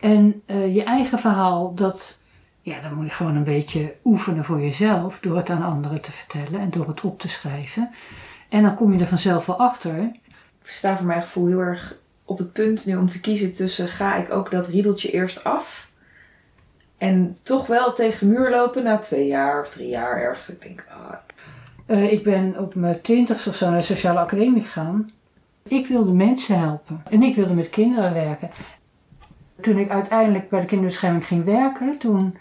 [0.00, 2.18] En eh, je eigen verhaal, dat,
[2.60, 5.20] ja, dan moet je gewoon een beetje oefenen voor jezelf.
[5.20, 7.90] Door het aan anderen te vertellen en door het op te schrijven.
[8.48, 9.98] En dan kom je er vanzelf wel achter.
[10.62, 13.88] Ik sta voor mijn gevoel heel erg op het punt nu om te kiezen tussen
[13.88, 15.90] ga ik ook dat riedeltje eerst af.
[16.98, 20.50] En toch wel tegen de muur lopen na twee jaar of drie jaar ergens.
[20.50, 21.18] Ik denk, ah,
[21.86, 25.10] Eh, ik ben op mijn twintigste of zo naar de sociale academie gegaan.
[25.62, 27.02] Ik wilde mensen helpen.
[27.10, 28.50] En ik wilde met kinderen werken.
[29.62, 32.36] Toen ik uiteindelijk bij de kinderbescherming ging werken, toen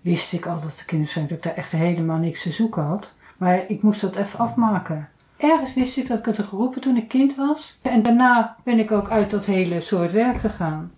[0.00, 3.12] wist ik al dat de kinderbescherming dat ik daar echt helemaal niks te zoeken had.
[3.36, 5.08] Maar ik moest dat even afmaken.
[5.36, 7.78] Ergens wist ik dat ik het had geroepen toen ik kind was.
[7.82, 10.92] En daarna ben ik ook uit dat hele soort werk gegaan.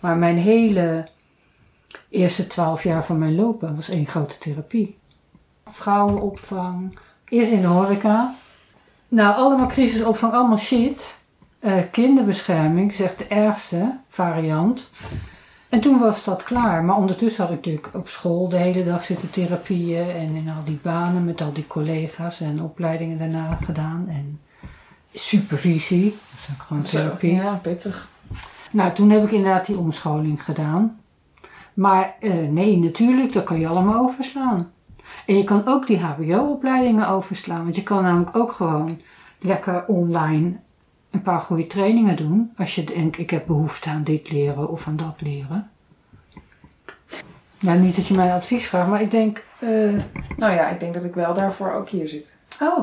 [0.00, 1.08] Maar mijn hele
[2.08, 4.98] eerste twaalf jaar van mijn loopbaan was één grote therapie.
[5.64, 6.98] Vrouwenopvang,
[7.28, 8.34] Eerst in de horeca.
[9.08, 11.17] Nou, allemaal crisisopvang, allemaal shit.
[11.58, 14.90] Eh, kinderbescherming, zegt de ergste variant.
[15.68, 16.84] En toen was dat klaar.
[16.84, 20.10] Maar ondertussen had ik natuurlijk op school de hele dag zitten therapieën.
[20.10, 22.40] En in al die banen met al die collega's.
[22.40, 24.06] En opleidingen daarna gedaan.
[24.08, 24.40] En
[25.12, 26.10] supervisie.
[26.10, 27.34] Dat is ook gewoon therapie.
[27.34, 28.08] Ja, pittig.
[28.70, 31.00] Nou, toen heb ik inderdaad die omscholing gedaan.
[31.74, 34.70] Maar eh, nee, natuurlijk, dat kan je allemaal overslaan.
[35.26, 37.62] En je kan ook die HBO-opleidingen overslaan.
[37.62, 39.00] Want je kan namelijk ook gewoon
[39.38, 40.56] lekker online
[41.10, 42.52] een paar goede trainingen doen.
[42.56, 45.70] Als je denkt, ik heb behoefte aan dit leren of aan dat leren.
[47.60, 49.44] Ja, niet dat je mijn advies vraagt, maar ik denk...
[49.58, 49.68] eh,
[50.36, 52.38] Nou ja, ik denk dat ik wel daarvoor ook hier zit.
[52.60, 52.78] oh,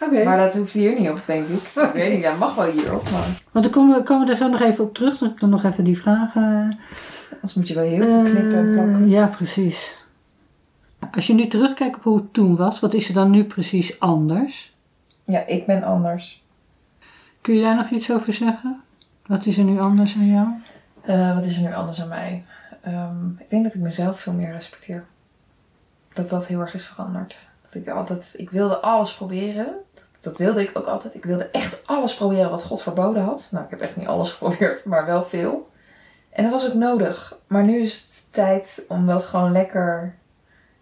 [0.00, 0.24] oké.
[0.24, 1.62] Maar dat hoeft hier niet op, denk ik.
[1.62, 4.40] Ik weet niet, ja, mag wel hierop, maar Want dan komen we, komen we daar
[4.42, 5.18] zo nog even op terug.
[5.18, 6.78] Dan kan nog even die vragen...
[7.34, 9.08] anders moet je wel heel veel knippen en Eh, plakken.
[9.08, 10.04] ja, precies.
[11.12, 14.00] Als je nu terugkijkt op hoe het toen was, wat is er dan nu precies
[14.00, 14.74] anders?
[15.24, 16.44] Ja, ik ben anders.
[17.46, 18.82] Kun je daar nog iets over zeggen?
[19.26, 20.48] Wat is er nu anders aan jou?
[21.02, 22.44] Eh, wat is er nu anders aan mij?
[22.82, 25.04] Ehm, ik denk dat ik mezelf veel meer respecteer.
[26.12, 27.36] Dat dat heel erg is veranderd.
[27.62, 29.66] Dat ik altijd, ik wilde alles proberen.
[29.94, 31.14] Dat, dat wilde ik ook altijd.
[31.14, 33.48] Ik wilde echt alles proberen wat God verboden had.
[33.50, 35.70] Nou, ik heb echt niet alles geprobeerd, maar wel veel.
[36.30, 37.36] En dat was ook nodig.
[37.46, 40.14] Maar nu is het tijd om dat gewoon lekker,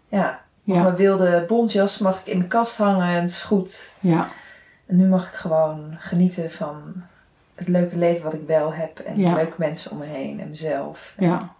[0.07, 0.81] ja, Ja.
[0.81, 3.91] mijn wilde bontjas mag ik in de kast hangen en het is goed.
[3.99, 4.27] Ja,
[4.85, 6.93] En nu mag ik gewoon genieten van
[7.55, 8.99] het leuke leven wat ik wel heb.
[8.99, 9.33] En Ja.
[9.33, 11.13] leuke mensen om me heen en mezelf.
[11.17, 11.53] ja,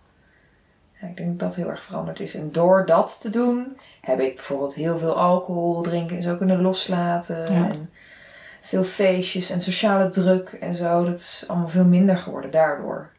[1.01, 2.35] Ja, ik denk dat dat heel erg veranderd is.
[2.35, 6.61] En door dat te doen, heb ik bijvoorbeeld heel veel alcohol drinken en zo kunnen
[6.61, 7.53] loslaten.
[7.53, 7.69] Ja.
[7.69, 7.89] En
[8.61, 11.05] veel feestjes en sociale druk en zo.
[11.05, 13.09] Dat is allemaal veel minder geworden daardoor.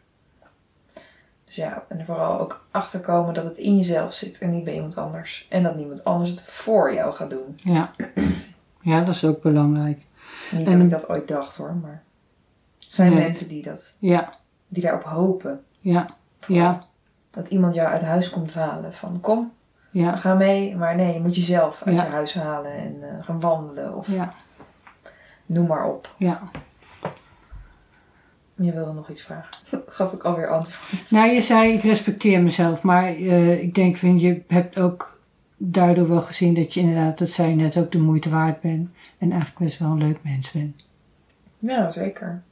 [1.44, 4.96] Dus ja, en vooral ook achterkomen dat het in jezelf zit en niet bij iemand
[4.96, 5.46] anders.
[5.50, 7.60] En dat niemand anders het voor jou gaat doen.
[7.62, 7.90] Ja.
[8.86, 10.06] Ja, dat is ook belangrijk.
[10.52, 13.22] Niet En- dat ik dat ooit dacht hoor, maar er zijn Nee.
[13.22, 14.32] mensen die, dat, Ja,
[14.68, 15.60] die daarop hopen.
[15.78, 16.06] ja,
[16.46, 16.82] ja,
[17.30, 18.94] Dat iemand jou uit huis komt halen.
[18.94, 19.52] Van kom,
[19.90, 20.76] ja, ga mee.
[20.76, 22.04] Maar nee, je moet jezelf uit Ja.
[22.04, 24.34] je huis halen en eh, gaan wandelen of ja,
[25.46, 26.14] noem maar op.
[26.16, 26.40] ja.
[28.54, 29.54] Je wilde nog iets vragen.
[29.86, 31.10] Gaf ik alweer antwoord.
[31.10, 35.15] Nou, je zei ik respecteer mezelf, maar eh, ik denk van je hebt ook
[35.56, 38.88] daardoor wel gezien dat je inderdaad, dat zei je net, ook de moeite waard bent.
[39.18, 40.86] En eigenlijk best wel een leuk mens bent.
[41.58, 42.42] Ja, zeker.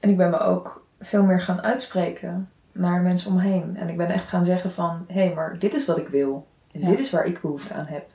[0.00, 3.76] En ik ben me ook veel meer gaan uitspreken naar de mensen om me heen.
[3.76, 6.46] En ik ben echt gaan zeggen van, hé, hey, maar dit is wat ik wil.
[6.72, 6.86] En Ja.
[6.86, 8.06] dit is waar ik behoefte aan heb.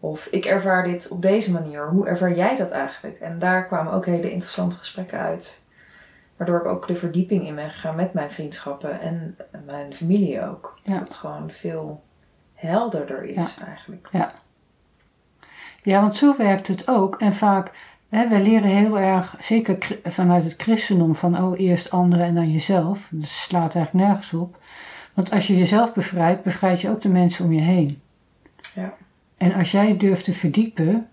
[0.00, 1.88] Of ik ervaar dit op deze manier.
[1.88, 3.18] Hoe ervaar jij dat eigenlijk?
[3.18, 5.64] En daar kwamen ook hele interessante gesprekken uit.
[6.36, 9.36] Waardoor ik ook de verdieping in ben gegaan met mijn vriendschappen en
[9.66, 10.78] mijn familie ook.
[10.82, 10.92] Ja.
[10.92, 12.02] Dat het gewoon veel
[12.60, 14.08] helderder is eigenlijk.
[15.82, 17.16] Ja, want zo werkt het ook.
[17.20, 17.72] En vaak,
[18.08, 22.52] hè, we leren heel erg, zeker vanuit het christendom, van oh, eerst anderen en dan
[22.52, 23.08] jezelf.
[23.12, 24.58] Dat slaat eigenlijk nergens op.
[25.14, 28.00] Want als je jezelf bevrijdt, bevrijd je ook de mensen om je heen.
[28.74, 28.94] Ja.
[29.36, 31.08] En als jij durft te verdiepen,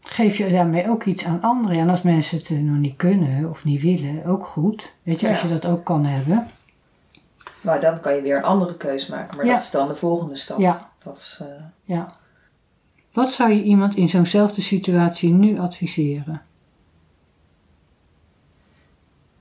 [0.00, 1.78] geef je daarmee ook iets aan anderen.
[1.78, 4.94] En als mensen het nog niet kunnen of niet willen, ook goed.
[5.02, 5.48] Weet je, als Ja.
[5.48, 6.46] je dat ook kan hebben.
[7.64, 9.36] Maar dan kan je weer een andere keus maken.
[9.36, 9.52] Maar Ja.
[9.52, 10.58] dat is dan de volgende stap.
[10.58, 12.16] Ja, Dat is, eh, ja.
[13.12, 16.42] Wat zou je iemand in zo'nzelfde situatie nu adviseren?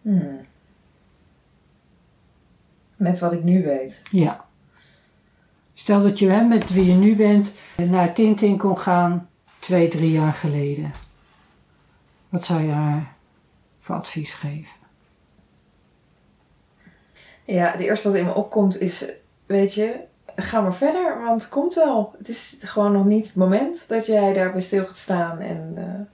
[0.01, 0.39] Hmm.
[2.95, 4.03] Met wat ik nu weet.
[4.11, 4.45] Ja.
[5.73, 10.11] Stel dat je hè, met wie je nu bent naar Tintin kon gaan twee, drie
[10.11, 10.91] jaar geleden.
[12.29, 13.15] Wat zou je haar
[13.79, 14.81] voor advies geven?
[17.45, 19.05] Ja, de eerste wat in me opkomt is,
[19.45, 19.99] weet je,
[20.35, 22.13] ga maar verder, want het komt wel.
[22.17, 25.39] Het is gewoon nog niet het moment dat jij daarbij stil gaat staan.
[25.39, 26.05] En, eh,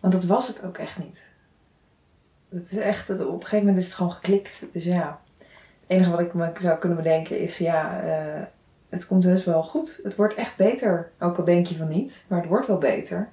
[0.00, 1.28] want dat was het ook echt niet.
[2.48, 4.62] Het is echt, het, op een gegeven moment is het gewoon geklikt.
[4.72, 5.48] Dus ja, het
[5.86, 8.42] enige wat ik me zou kunnen bedenken is, ja, eh,
[8.88, 10.00] het komt heus wel goed.
[10.02, 11.10] Het wordt echt beter.
[11.18, 13.28] Ook al denk je van niet, maar het wordt wel beter.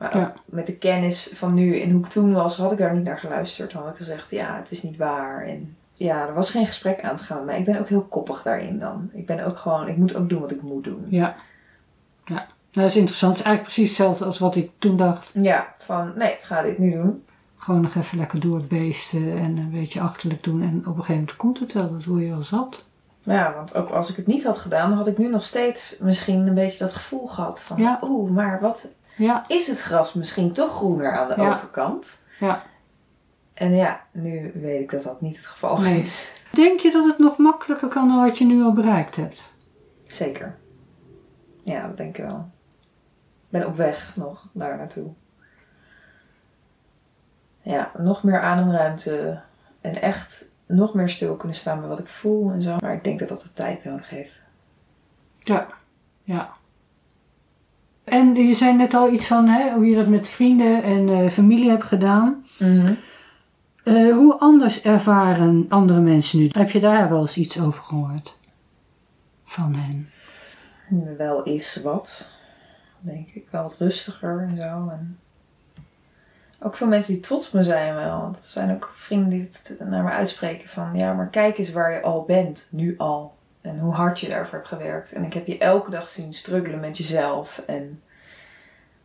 [0.00, 0.34] Maar ook Ja.
[0.44, 3.18] met de kennis van nu en hoe ik toen was, had ik daar niet naar
[3.18, 3.72] geluisterd.
[3.72, 5.44] Dan had ik gezegd, ja, het is niet waar.
[5.46, 7.44] En ja, er was geen gesprek aan te gaan.
[7.44, 9.10] Maar ik ben ook heel koppig daarin dan.
[9.12, 11.04] Ik ben ook gewoon, ik moet ook doen wat ik moet doen.
[11.08, 11.36] Ja.
[12.24, 12.34] Ja.
[12.34, 13.32] Nou, dat is interessant.
[13.32, 15.30] Het is eigenlijk precies hetzelfde als wat ik toen dacht.
[15.34, 17.24] Ja, van nee, ik ga dit nu doen.
[17.56, 20.62] Gewoon nog even lekker door het beesten en een beetje achterlijk doen.
[20.62, 21.92] En op een gegeven moment komt het wel.
[21.92, 22.84] Dat word je wel zat.
[23.22, 26.46] Ja, want ook als ik het niet had gedaan, had ik nu nog steeds misschien
[26.46, 27.98] een beetje dat gevoel gehad van, Ja.
[28.02, 29.44] oeh, maar wat Ja.
[29.48, 31.52] is het gras misschien toch groener aan de Ja.
[31.52, 32.26] overkant?
[32.40, 32.62] Ja.
[33.54, 35.98] En ja, nu weet ik dat dat niet het geval Nee.
[36.00, 36.42] is.
[36.50, 39.42] Denk je dat het nog makkelijker kan dan wat je nu al bereikt hebt?
[40.06, 40.56] Zeker.
[41.62, 42.38] Ja, dat denk ik wel.
[43.42, 45.10] Ik ben op weg nog daar naartoe.
[47.62, 49.40] Ja, nog meer ademruimte
[49.80, 52.76] en echt nog meer stil kunnen staan bij wat ik voel en zo.
[52.80, 54.44] Maar ik denk dat dat de tijd nodig heeft.
[55.38, 55.66] Ja.
[56.22, 56.50] Ja.
[58.36, 61.30] En je zei net al iets van hè, hoe je dat met vrienden en eh,
[61.30, 62.44] familie hebt gedaan.
[63.84, 66.48] Eh, hoe anders ervaren andere mensen nu?
[66.52, 68.38] Heb je daar wel eens iets over gehoord?
[69.44, 70.08] Van hen?
[71.16, 72.28] Wel is wat,
[72.98, 73.48] denk ik.
[73.50, 74.88] Wel wat rustiger en zo.
[74.88, 75.18] En
[76.60, 78.32] ook veel mensen die trots op me zijn wel.
[78.32, 80.94] Dat zijn ook vrienden die het naar me uitspreken van...
[80.94, 83.34] Ja, maar kijk eens waar je al bent, nu al.
[83.60, 85.12] En hoe hard je daarvoor hebt gewerkt.
[85.12, 87.62] En ik heb je elke dag zien struggelen met jezelf.
[87.66, 88.02] En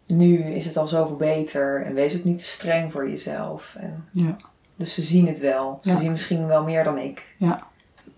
[0.07, 1.81] nu is het al zoveel beter.
[1.85, 3.75] En wees ook niet te streng voor jezelf.
[3.77, 4.35] En Ja.
[4.75, 5.79] dus ze zien het wel.
[5.83, 5.97] Ze Ja.
[5.97, 7.25] zien misschien wel meer dan ik.
[7.37, 7.63] Ja.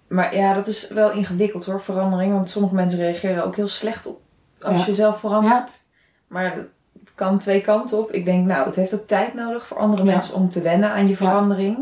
[0.08, 2.34] Maar ja, dat is wel ingewikkeld hoor, verandering.
[2.34, 4.20] Want sommige mensen reageren ook heel slecht op
[4.62, 4.86] als Ja.
[4.86, 5.80] je zelf verandert.
[6.28, 8.12] Maar het kan twee kanten op.
[8.12, 11.08] Ik denk, nou, het heeft ook tijd nodig voor andere mensen om te wennen aan
[11.08, 11.78] je verandering.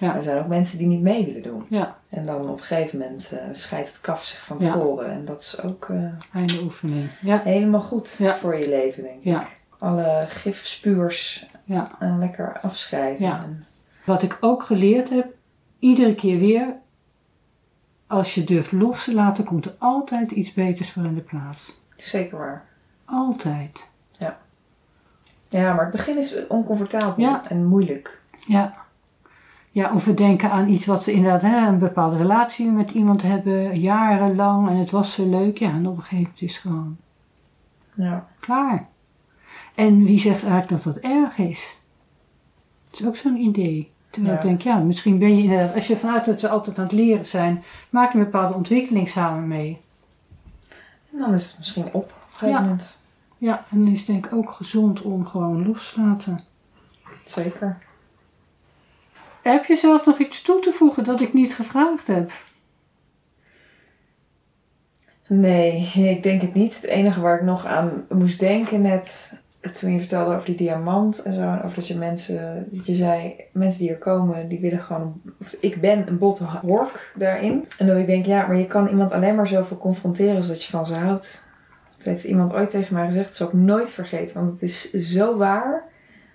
[0.00, 0.14] Ja.
[0.16, 1.66] Er zijn ook mensen die niet mee willen doen.
[1.68, 1.96] Ja.
[2.08, 4.72] En dan op een gegeven moment eh scheidt het kaf zich van te Ja.
[4.72, 5.10] koren.
[5.10, 7.10] En dat is ook eh, Einde oefening.
[7.20, 7.40] Ja.
[7.44, 8.34] helemaal goed Ja.
[8.36, 9.24] voor je leven, denk ik.
[9.24, 9.46] Ja.
[9.78, 11.96] Alle gifspuurs Ja.
[11.98, 13.24] eh, lekker afschrijven.
[13.24, 13.42] Ja.
[13.42, 13.64] En-
[14.04, 15.26] Wat ik ook geleerd heb,
[15.78, 16.74] iedere keer weer,
[18.06, 21.78] als je durft los te laten, komt er altijd iets beters voor in de plaats.
[21.96, 22.64] zeker waar.
[23.04, 23.88] Altijd.
[25.48, 27.48] Ja, maar het begin is oncomfortabel Ja.
[27.48, 28.20] en moeilijk.
[28.46, 28.74] Ja.
[29.72, 33.22] Ja, of we denken aan iets wat we inderdaad, hè, een bepaalde relatie met iemand
[33.22, 35.58] hebben, jarenlang, en het was zo leuk.
[35.58, 36.96] Ja, en op een gegeven moment is het gewoon
[37.94, 38.28] Ja.
[38.40, 38.88] klaar.
[39.74, 41.80] En wie zegt eigenlijk dat dat erg is?
[42.90, 43.90] Het is ook zo'n idee.
[44.10, 46.84] Terwijl ik denk, ja, misschien ben je inderdaad, als je vanuit dat ze altijd aan
[46.84, 49.80] het leren zijn, maak je een bepaalde ontwikkeling samen mee.
[51.12, 52.60] En dan is het misschien op op een gegeven Ja.
[52.60, 52.98] moment.
[53.38, 56.40] Ja, en dan is het denk ik ook gezond om gewoon los te laten.
[57.24, 57.78] Zeker.
[59.42, 62.30] Heb je zelf nog iets toe te voegen dat ik niet gevraagd heb?
[65.26, 66.74] Nee, ik denk het niet.
[66.74, 71.22] Het enige waar ik nog aan moest denken net toen je vertelde over die diamant
[71.22, 71.40] en zo.
[71.40, 75.20] En over dat je mensen, dat je zei, mensen die hier komen, die willen gewoon,
[75.40, 77.68] of ik ben een botte hork daarin.
[77.78, 80.64] En dat ik denk, ja, maar je kan iemand alleen maar zoveel confronteren als dat
[80.64, 81.44] je van ze houdt.
[81.96, 84.36] Dat heeft iemand ooit tegen mij gezegd, dat zal ik nooit vergeten.
[84.36, 85.88] Want het is zo waar.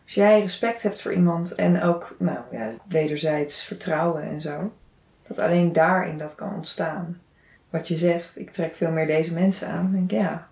[0.06, 4.74] Als jij respect hebt voor iemand en ook, nou ja, wederzijds vertrouwen en zo.
[5.28, 7.20] Dat alleen daarin dat kan ontstaan
[7.76, 9.84] wat je zegt, ik trek veel meer deze mensen aan.
[9.84, 10.48] Dan denk ik, ja,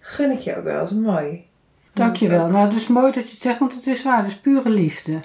[0.00, 0.78] gun ik je ook wel.
[0.78, 1.46] Dat is mooi.
[1.92, 2.48] Dankjewel.
[2.48, 4.18] Nou, het is mooi dat je het zegt, want het is waar.
[4.18, 5.20] Het is pure liefde.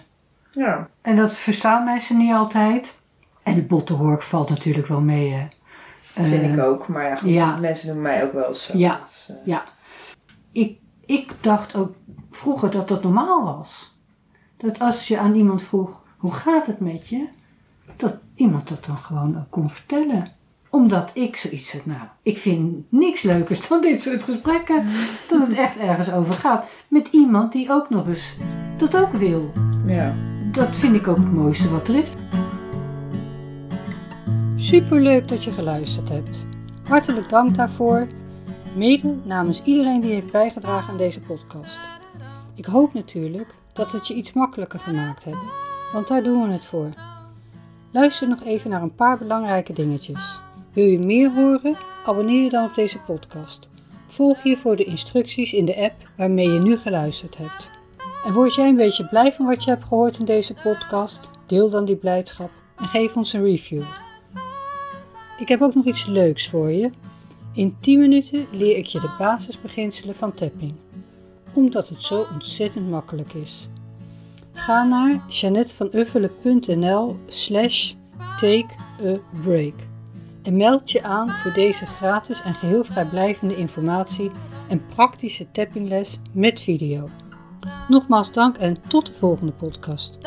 [0.51, 2.97] Ja, En dat verstaan mensen niet altijd.
[3.43, 5.47] En de bottenhork valt natuurlijk wel mee, hè.
[6.13, 6.87] vind Eh, ik ook.
[6.87, 7.55] Maar ja, goed, ja.
[7.57, 8.77] mensen noemen mij ook wel zo.
[8.77, 8.97] Ja.
[8.97, 9.63] Dat is, eh, Ja.
[10.51, 10.77] Ik,
[11.09, 11.95] ik dacht ook
[12.31, 13.95] vroeger dat dat normaal was.
[14.57, 17.27] Dat als je aan iemand vroeg, hoe gaat het met je?
[17.95, 20.31] Dat iemand dat dan gewoon ook kon vertellen.
[20.69, 24.85] Omdat ik zoiets had, nou, ik vind niks leukers dan dit soort gesprekken.
[25.27, 26.69] Dat het echt ergens over gaat.
[26.87, 28.35] Met iemand die ook nog eens
[28.77, 29.51] dat ook wil.
[29.85, 30.15] ja.
[30.51, 32.11] Dat vind ik ook het mooiste wat er is.
[34.55, 36.37] Superleuk dat je geluisterd hebt.
[36.83, 38.07] Hartelijk dank daarvoor.
[38.79, 41.79] Mede namens iedereen die heeft bijgedragen aan deze podcast.
[42.55, 45.49] Ik hoop natuurlijk dat het je iets makkelijker gemaakt hebben,
[45.93, 46.89] want daar doen we het voor.
[47.91, 50.41] Luister nog even naar een paar belangrijke dingetjes.
[50.73, 51.77] Wil je meer horen?
[52.05, 53.69] Abonneer je dan op deze podcast.
[54.05, 57.69] Volg hiervoor de instructies in de app waarmee je nu geluisterd hebt.
[58.25, 61.29] En word jij een beetje blij van wat je hebt gehoord in deze podcast?
[61.45, 63.83] Deel dan die blijdschap en geef ons een review.
[65.39, 66.91] Ik heb ook nog iets leuks voor je.
[67.53, 70.73] In 10 minuten leer ik je de basisbeginselen van tapping,
[71.53, 73.67] omdat het zo ontzettend makkelijk is.
[74.53, 77.93] Ga naar janetvanuffelen.nl slash
[78.37, 78.69] take
[79.05, 79.73] a break
[80.43, 84.31] en meld je aan voor deze gratis en geheel vrijblijvende informatie
[84.69, 87.07] en praktische tappingles met video.
[87.87, 90.17] Nogmaals dank en tot de volgende podcast.